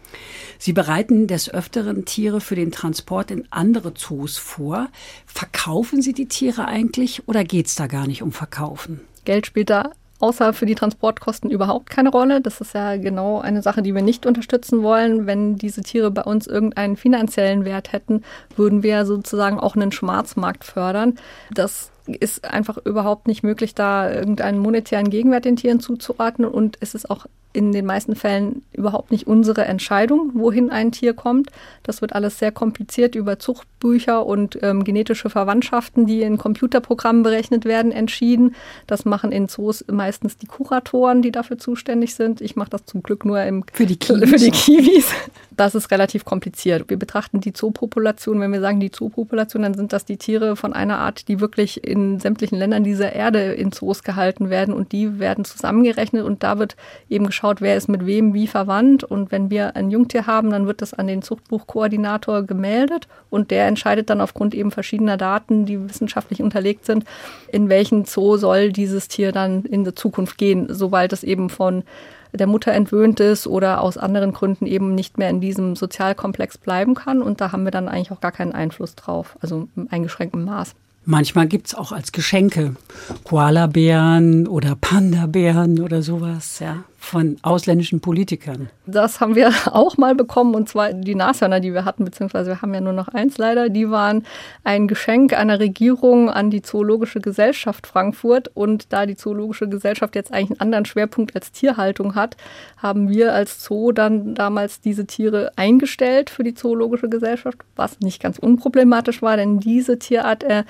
[0.58, 4.88] Sie bereiten des Öfteren Tiere für den Transport in andere Zoos vor.
[5.26, 9.02] Verkaufen Sie die Tiere eigentlich oder geht es da gar nicht um Verkaufen?
[9.26, 12.42] Geld spielt da außer für die Transportkosten überhaupt keine Rolle.
[12.42, 15.26] Das ist ja genau eine Sache, die wir nicht unterstützen wollen.
[15.26, 18.24] Wenn diese Tiere bei uns irgendeinen finanziellen Wert hätten,
[18.56, 21.16] würden wir sozusagen auch einen Schwarzmarkt fördern.
[21.52, 26.50] Das ist einfach überhaupt nicht möglich, da irgendeinen monetären Gegenwert den Tieren zuzuordnen.
[26.50, 31.14] Und es ist auch in den meisten Fällen überhaupt nicht unsere Entscheidung, wohin ein Tier
[31.14, 31.50] kommt.
[31.82, 37.66] Das wird alles sehr kompliziert über Zuchtbücher und ähm, genetische Verwandtschaften, die in Computerprogrammen berechnet
[37.66, 38.56] werden, entschieden.
[38.86, 42.40] Das machen in Zoos meistens die Kuratoren, die dafür zuständig sind.
[42.40, 44.30] Ich mache das zum Glück nur im Für die Kiwis.
[44.30, 45.12] Für die Kiwis.
[45.58, 46.88] Das ist relativ kompliziert.
[46.90, 50.72] Wir betrachten die Zoopopulation, wenn wir sagen die Zoopopulation, dann sind das die Tiere von
[50.72, 55.20] einer Art, die wirklich in sämtlichen Ländern dieser Erde in Zoos gehalten werden und die
[55.20, 56.76] werden zusammengerechnet und da wird
[57.10, 60.68] eben geschaut, wer ist mit wem wie verwandt und wenn wir ein Jungtier haben, dann
[60.68, 65.90] wird das an den Zuchtbuchkoordinator gemeldet und der entscheidet dann aufgrund eben verschiedener Daten, die
[65.90, 67.04] wissenschaftlich unterlegt sind,
[67.52, 71.84] in welchen Zoo soll dieses Tier dann in der Zukunft gehen, sobald es eben von
[72.32, 76.94] der Mutter entwöhnt ist oder aus anderen Gründen eben nicht mehr in diesem Sozialkomplex bleiben
[76.96, 77.22] kann.
[77.22, 80.76] Und da haben wir dann eigentlich auch gar keinen Einfluss drauf, also im eingeschränkten Maß.
[81.10, 82.76] Manchmal gibt es auch als Geschenke
[83.24, 86.60] Koalabären oder Panda-Bären oder sowas.
[86.60, 86.84] Ja.
[87.00, 88.70] Von ausländischen Politikern.
[88.86, 92.62] Das haben wir auch mal bekommen und zwar die Nashörner, die wir hatten, beziehungsweise wir
[92.62, 94.24] haben ja nur noch eins leider, die waren
[94.64, 100.34] ein Geschenk einer Regierung an die Zoologische Gesellschaft Frankfurt und da die Zoologische Gesellschaft jetzt
[100.34, 102.36] eigentlich einen anderen Schwerpunkt als Tierhaltung hat,
[102.78, 108.22] haben wir als Zoo dann damals diese Tiere eingestellt für die Zoologische Gesellschaft, was nicht
[108.22, 110.64] ganz unproblematisch war, denn diese Tierart äh,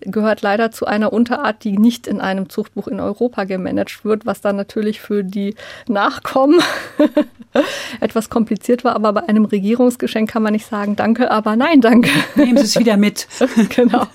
[0.00, 4.40] gehört leider zu einer Unterart, die nicht in einem Zuchtbuch in Europa gemanagt wird, was
[4.40, 5.54] dann natürlich für die
[5.88, 6.60] Nachkommen
[8.00, 8.94] etwas kompliziert war.
[8.96, 12.10] Aber bei einem Regierungsgeschenk kann man nicht sagen, danke, aber nein, danke.
[12.34, 13.28] Nehmen Sie es wieder mit.
[13.74, 14.06] genau.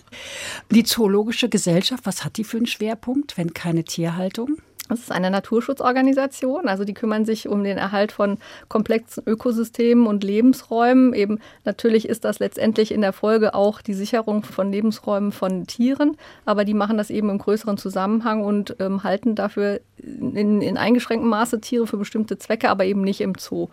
[0.70, 4.58] Die Zoologische Gesellschaft, was hat die für einen Schwerpunkt, wenn keine Tierhaltung?
[4.92, 8.38] Das ist eine Naturschutzorganisation, also die kümmern sich um den Erhalt von
[8.68, 11.14] komplexen Ökosystemen und Lebensräumen.
[11.14, 16.18] Eben natürlich ist das letztendlich in der Folge auch die Sicherung von Lebensräumen von Tieren,
[16.44, 21.30] aber die machen das eben im größeren Zusammenhang und ähm, halten dafür in, in eingeschränktem
[21.30, 23.70] Maße Tiere für bestimmte Zwecke, aber eben nicht im Zoo.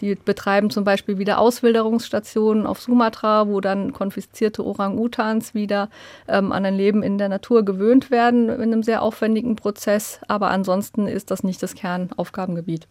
[0.00, 5.88] Die betreiben zum Beispiel wieder Auswilderungsstationen auf Sumatra, wo dann konfiszierte Orang-Utans wieder
[6.28, 10.20] ähm, an ein Leben in der Natur gewöhnt werden in einem sehr aufwendigen Prozess.
[10.28, 12.86] Aber ansonsten ist das nicht das Kernaufgabengebiet.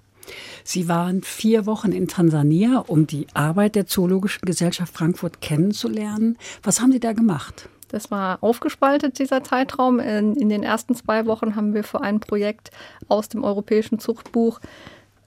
[0.64, 6.38] Sie waren vier Wochen in Tansania, um die Arbeit der Zoologischen Gesellschaft Frankfurt kennenzulernen.
[6.64, 7.70] Was haben Sie da gemacht?
[7.90, 10.00] Das war aufgespaltet, dieser Zeitraum.
[10.00, 12.72] In, in den ersten zwei Wochen haben wir für ein Projekt
[13.08, 14.60] aus dem europäischen Zuchtbuch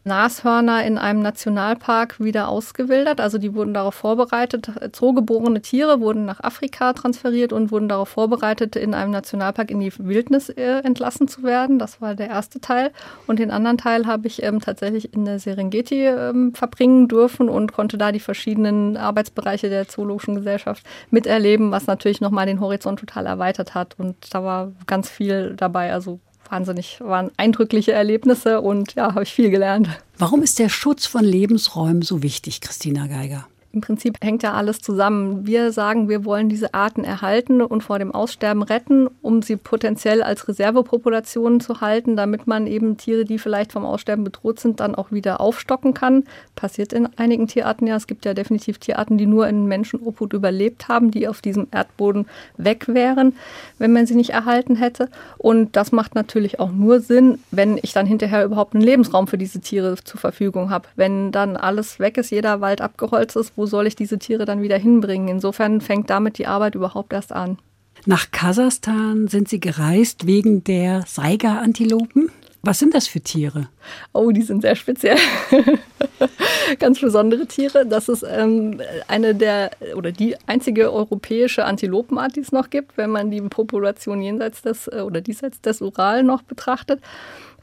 [0.09, 3.21] Nashörner in einem Nationalpark wieder ausgewildert.
[3.21, 8.75] Also die wurden darauf vorbereitet, zoogeborene Tiere wurden nach Afrika transferiert und wurden darauf vorbereitet,
[8.75, 11.79] in einem Nationalpark in die Wildnis äh, entlassen zu werden.
[11.79, 12.91] Das war der erste Teil.
[13.27, 17.73] Und den anderen Teil habe ich ähm, tatsächlich in der Serengeti ähm, verbringen dürfen und
[17.73, 23.27] konnte da die verschiedenen Arbeitsbereiche der Zoologischen Gesellschaft miterleben, was natürlich nochmal den Horizont total
[23.27, 23.95] erweitert hat.
[23.99, 25.93] Und da war ganz viel dabei.
[25.93, 29.88] Also wahnsinnig, waren eindrückliche Erlebnisse und ja, habe ich viel gelernt.
[30.16, 33.46] Warum ist der Schutz von Lebensräumen so wichtig, Christina Geiger?
[33.79, 35.47] Im Prinzip hängt ja alles zusammen.
[35.47, 40.20] Wir sagen, wir wollen diese Arten erhalten und vor dem Aussterben retten, um sie potenziell
[40.20, 44.97] als Reservepopulationen zu halten, damit man eben Tiere, die vielleicht vom Aussterben bedroht sind, dann
[44.97, 46.24] auch wieder aufstocken kann.
[46.57, 47.95] Passiert in einigen Tierarten ja.
[47.95, 52.26] Es gibt ja definitiv Tierarten, die nur in Menschenobhut überlebt haben, die auf diesem Erdboden
[52.57, 53.37] weg wären,
[53.79, 55.09] wenn man sie nicht erhalten hätte.
[55.37, 59.39] Und das macht natürlich auch nur Sinn, wenn ich dann hinterher überhaupt einen Lebensraum für
[59.39, 60.89] diese Tiere zur Verfügung habe.
[60.97, 64.62] Wenn dann alles weg ist, jeder Wald abgeholzt ist, wo soll ich diese Tiere dann
[64.62, 65.29] wieder hinbringen?
[65.29, 67.59] Insofern fängt damit die Arbeit überhaupt erst an.
[68.07, 72.31] Nach Kasachstan sind Sie gereist wegen der Saiga-Antilopen.
[72.62, 73.69] Was sind das für Tiere?
[74.12, 75.16] Oh, die sind sehr speziell.
[76.81, 77.87] Ganz besondere Tiere.
[77.87, 83.11] Das ist ähm, eine der oder die einzige europäische Antilopenart, die es noch gibt, wenn
[83.11, 87.01] man die Population jenseits des äh, oder diesseits des Ural noch betrachtet.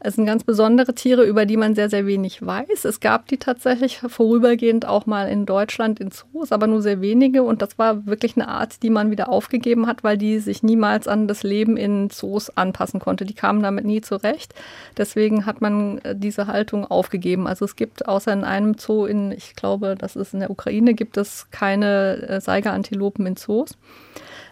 [0.06, 2.86] Es sind ganz besondere Tiere, über die man sehr, sehr wenig weiß.
[2.86, 7.42] Es gab die tatsächlich vorübergehend auch mal in Deutschland in Zoos, aber nur sehr wenige.
[7.42, 11.08] Und das war wirklich eine Art, die man wieder aufgegeben hat, weil die sich niemals
[11.08, 13.26] an das Leben in Zoos anpassen konnte.
[13.26, 14.54] Die kamen damit nie zurecht.
[14.96, 17.48] Deswegen hat man äh, diese Haltung aufgegeben.
[17.48, 20.94] Also es gibt außer in einem Zoo in, ich glaube, das ist in der Ukraine,
[20.94, 23.76] gibt es keine äh, Saiga-Antilopen in Zoos.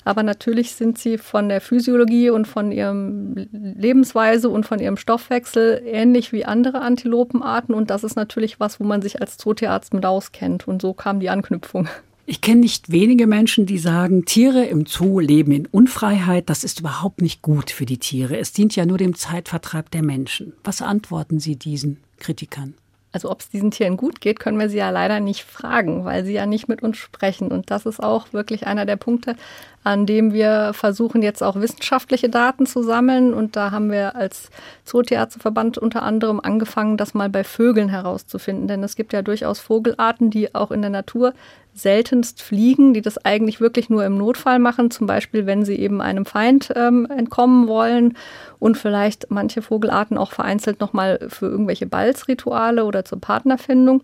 [0.05, 5.81] Aber natürlich sind sie von der Physiologie und von ihrem Lebensweise und von ihrem Stoffwechsel
[5.85, 7.73] ähnlich wie andere Antilopenarten.
[7.73, 10.67] Und das ist natürlich was, wo man sich als Zootierarzt mit auskennt.
[10.67, 11.87] Und so kam die Anknüpfung.
[12.25, 16.49] Ich kenne nicht wenige Menschen, die sagen, Tiere im Zoo leben in Unfreiheit.
[16.49, 18.37] Das ist überhaupt nicht gut für die Tiere.
[18.37, 20.53] Es dient ja nur dem Zeitvertreib der Menschen.
[20.63, 22.75] Was antworten Sie diesen Kritikern?
[23.13, 26.25] Also ob es diesen Tieren gut geht, können wir sie ja leider nicht fragen, weil
[26.25, 27.49] sie ja nicht mit uns sprechen.
[27.49, 29.35] Und das ist auch wirklich einer der Punkte,
[29.83, 33.33] an dem wir versuchen jetzt auch wissenschaftliche Daten zu sammeln.
[33.33, 34.49] Und da haben wir als
[34.85, 38.67] Zootierärzteverband unter anderem angefangen, das mal bei Vögeln herauszufinden.
[38.67, 41.33] Denn es gibt ja durchaus Vogelarten, die auch in der Natur
[41.75, 46.01] seltenst fliegen, die das eigentlich wirklich nur im Notfall machen, zum Beispiel wenn sie eben
[46.01, 48.15] einem Feind ähm, entkommen wollen
[48.59, 54.03] und vielleicht manche Vogelarten auch vereinzelt nochmal für irgendwelche Balzrituale oder zur Partnerfindung.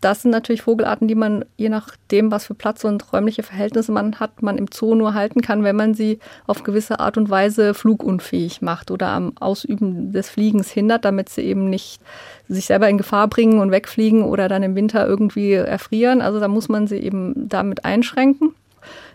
[0.00, 4.18] Das sind natürlich Vogelarten, die man je nachdem, was für Platz und räumliche Verhältnisse man
[4.18, 7.74] hat, man im Zoo nur halten kann, wenn man sie auf gewisse Art und Weise
[7.74, 12.00] flugunfähig macht oder am Ausüben des Fliegens hindert, damit sie eben nicht
[12.48, 16.22] sich selber in Gefahr bringen und wegfliegen oder dann im Winter irgendwie erfrieren.
[16.22, 18.54] Also da muss man sie eben damit einschränken.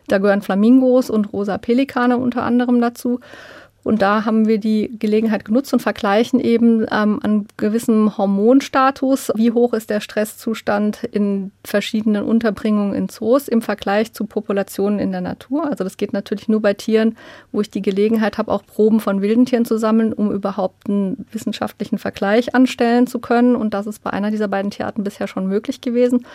[0.08, 3.20] Da gehören Flamingos und rosa Pelikane unter anderem dazu.
[3.86, 9.52] Und da haben wir die Gelegenheit genutzt und vergleichen eben ähm, an gewissem Hormonstatus, wie
[9.52, 15.22] hoch ist der Stresszustand in verschiedenen Unterbringungen in Zoos im Vergleich zu Populationen in der
[15.22, 15.70] Natur.
[15.70, 17.16] Also das geht natürlich nur bei Tieren,
[17.52, 21.28] wo ich die Gelegenheit habe, auch Proben von wilden Tieren zu sammeln, um überhaupt einen
[21.32, 23.56] wissenschaftlichen Vergleich anstellen zu können.
[23.56, 26.26] Und das ist bei einer dieser beiden Tierarten bisher schon möglich gewesen.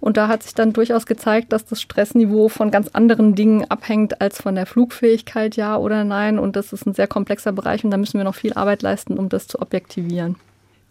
[0.00, 4.20] Und da hat sich dann durchaus gezeigt, dass das Stressniveau von ganz anderen Dingen abhängt
[4.20, 6.38] als von der Flugfähigkeit, ja oder nein.
[6.38, 9.18] Und das ist ein sehr komplexer Bereich und da müssen wir noch viel Arbeit leisten,
[9.18, 10.36] um das zu objektivieren.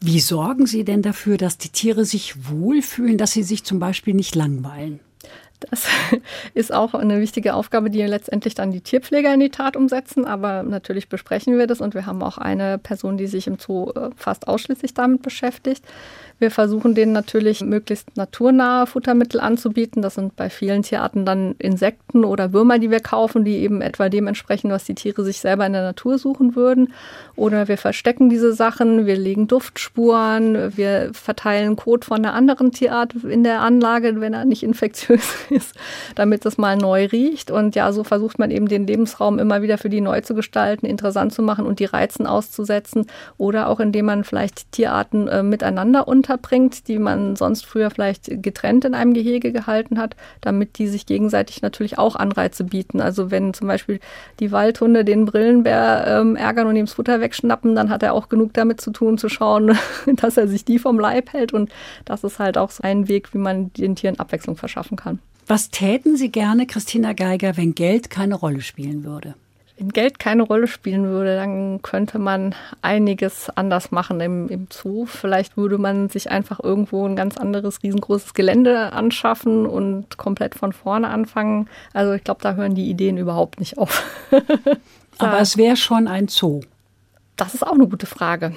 [0.01, 4.14] Wie sorgen Sie denn dafür, dass die Tiere sich wohlfühlen, dass sie sich zum Beispiel
[4.14, 4.99] nicht langweilen?
[5.60, 5.88] Das
[6.53, 10.26] ist auch eine wichtige Aufgabe, die letztendlich dann die Tierpfleger in die Tat umsetzen.
[10.26, 13.91] Aber natürlich besprechen wir das und wir haben auch eine Person, die sich im Zoo
[13.91, 15.84] äh, fast ausschließlich damit beschäftigt.
[16.38, 20.01] Wir versuchen denen natürlich möglichst naturnahe Futtermittel anzubieten.
[20.01, 24.10] Das sind bei vielen Tierarten dann Insekten oder Würmer, die wir kaufen, die eben etwa
[24.10, 26.91] dem entsprechen, was die Tiere sich selber in der Natur suchen würden.
[27.38, 33.14] Oder wir verstecken diese Sachen, wir legen Duftspuren, wir verteilen Kot von einer anderen Tierart
[33.16, 35.76] in der Anlage, wenn er nicht infektiös ist,
[36.16, 37.52] damit es mal neu riecht.
[37.52, 40.86] Und ja, so versucht man eben den Lebensraum immer wieder für die neu zu gestalten,
[40.86, 43.08] interessant zu machen und die Reizen auszusetzen.
[43.38, 48.86] Oder auch indem man vielleicht Tierarten äh, miteinander unterbringt, die man sonst früher vielleicht getrennt
[48.86, 53.02] in einem Gehege gehalten hat, damit die sich gegenseitig natürlich auch Anreize bieten.
[53.02, 54.00] Also wenn zum Beispiel
[54.39, 58.30] die Waldhunde den Brillenbär ähm, ärgern und ihm das Futter wegschnappen, dann hat er auch
[58.30, 59.78] genug damit zu tun, zu schauen,
[60.16, 61.54] dass er sich die vom Leib hält.
[61.54, 61.72] Und
[62.06, 65.20] das ist halt auch so ein Weg, wie man den Tieren Abwechslung verschaffen kann.
[65.48, 69.36] Was täten Sie gerne, Christina Geiger, wenn Geld keine Rolle spielen würde?
[69.78, 75.06] Wenn Geld keine Rolle spielen würde, dann könnte man einiges anders machen im, im Zoo.
[75.06, 80.72] Vielleicht würde man sich einfach irgendwo ein ganz anderes, riesengroßes Gelände anschaffen und komplett von
[80.72, 81.68] vorne anfangen.
[81.93, 84.04] Also ich glaube, da hören die Ideen überhaupt nicht auf.
[85.18, 86.62] Aber es wäre schon ein Zoo.
[87.36, 88.56] Das ist auch eine gute Frage.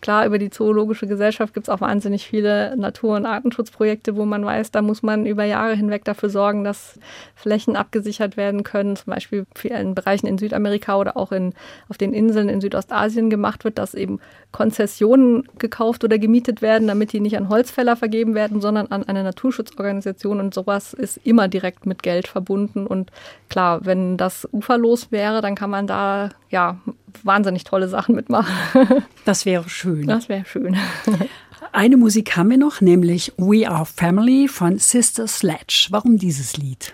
[0.00, 4.44] Klar, über die Zoologische Gesellschaft gibt es auch wahnsinnig viele Natur- und Artenschutzprojekte, wo man
[4.44, 6.98] weiß, da muss man über Jahre hinweg dafür sorgen, dass
[7.34, 11.54] Flächen abgesichert werden können, zum Beispiel in Bereichen in Südamerika oder auch in,
[11.88, 14.20] auf den Inseln in Südostasien gemacht wird, dass eben
[14.56, 19.22] Konzessionen gekauft oder gemietet werden, damit die nicht an Holzfäller vergeben werden, sondern an eine
[19.22, 23.10] Naturschutzorganisation und sowas ist immer direkt mit Geld verbunden und
[23.50, 26.80] klar, wenn das uferlos wäre, dann kann man da ja
[27.22, 28.54] wahnsinnig tolle Sachen mitmachen.
[29.26, 30.06] Das wäre schön.
[30.06, 30.76] Das wäre schön.
[31.72, 35.88] Eine Musik haben wir noch, nämlich We Are Family von Sister Sledge.
[35.90, 36.92] Warum dieses Lied?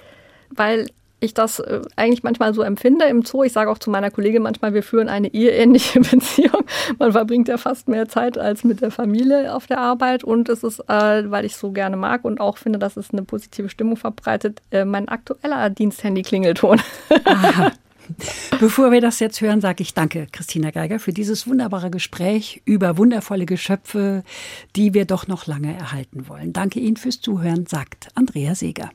[0.50, 0.88] Weil
[1.22, 3.42] ich das äh, eigentlich manchmal so empfinde im Zoo.
[3.42, 6.64] Ich sage auch zu meiner Kollegin manchmal, wir führen eine eheähnliche Beziehung.
[6.98, 10.24] Man verbringt ja fast mehr Zeit als mit der Familie auf der Arbeit.
[10.24, 13.22] Und es ist, äh, weil ich so gerne mag und auch finde, dass es eine
[13.22, 16.80] positive Stimmung verbreitet, äh, mein aktueller Diensthandy-Klingelton.
[18.60, 22.98] Bevor wir das jetzt hören, sage ich danke, Christina Geiger, für dieses wunderbare Gespräch über
[22.98, 24.24] wundervolle Geschöpfe,
[24.76, 26.52] die wir doch noch lange erhalten wollen.
[26.52, 28.90] Danke Ihnen fürs Zuhören, sagt Andrea Seeger.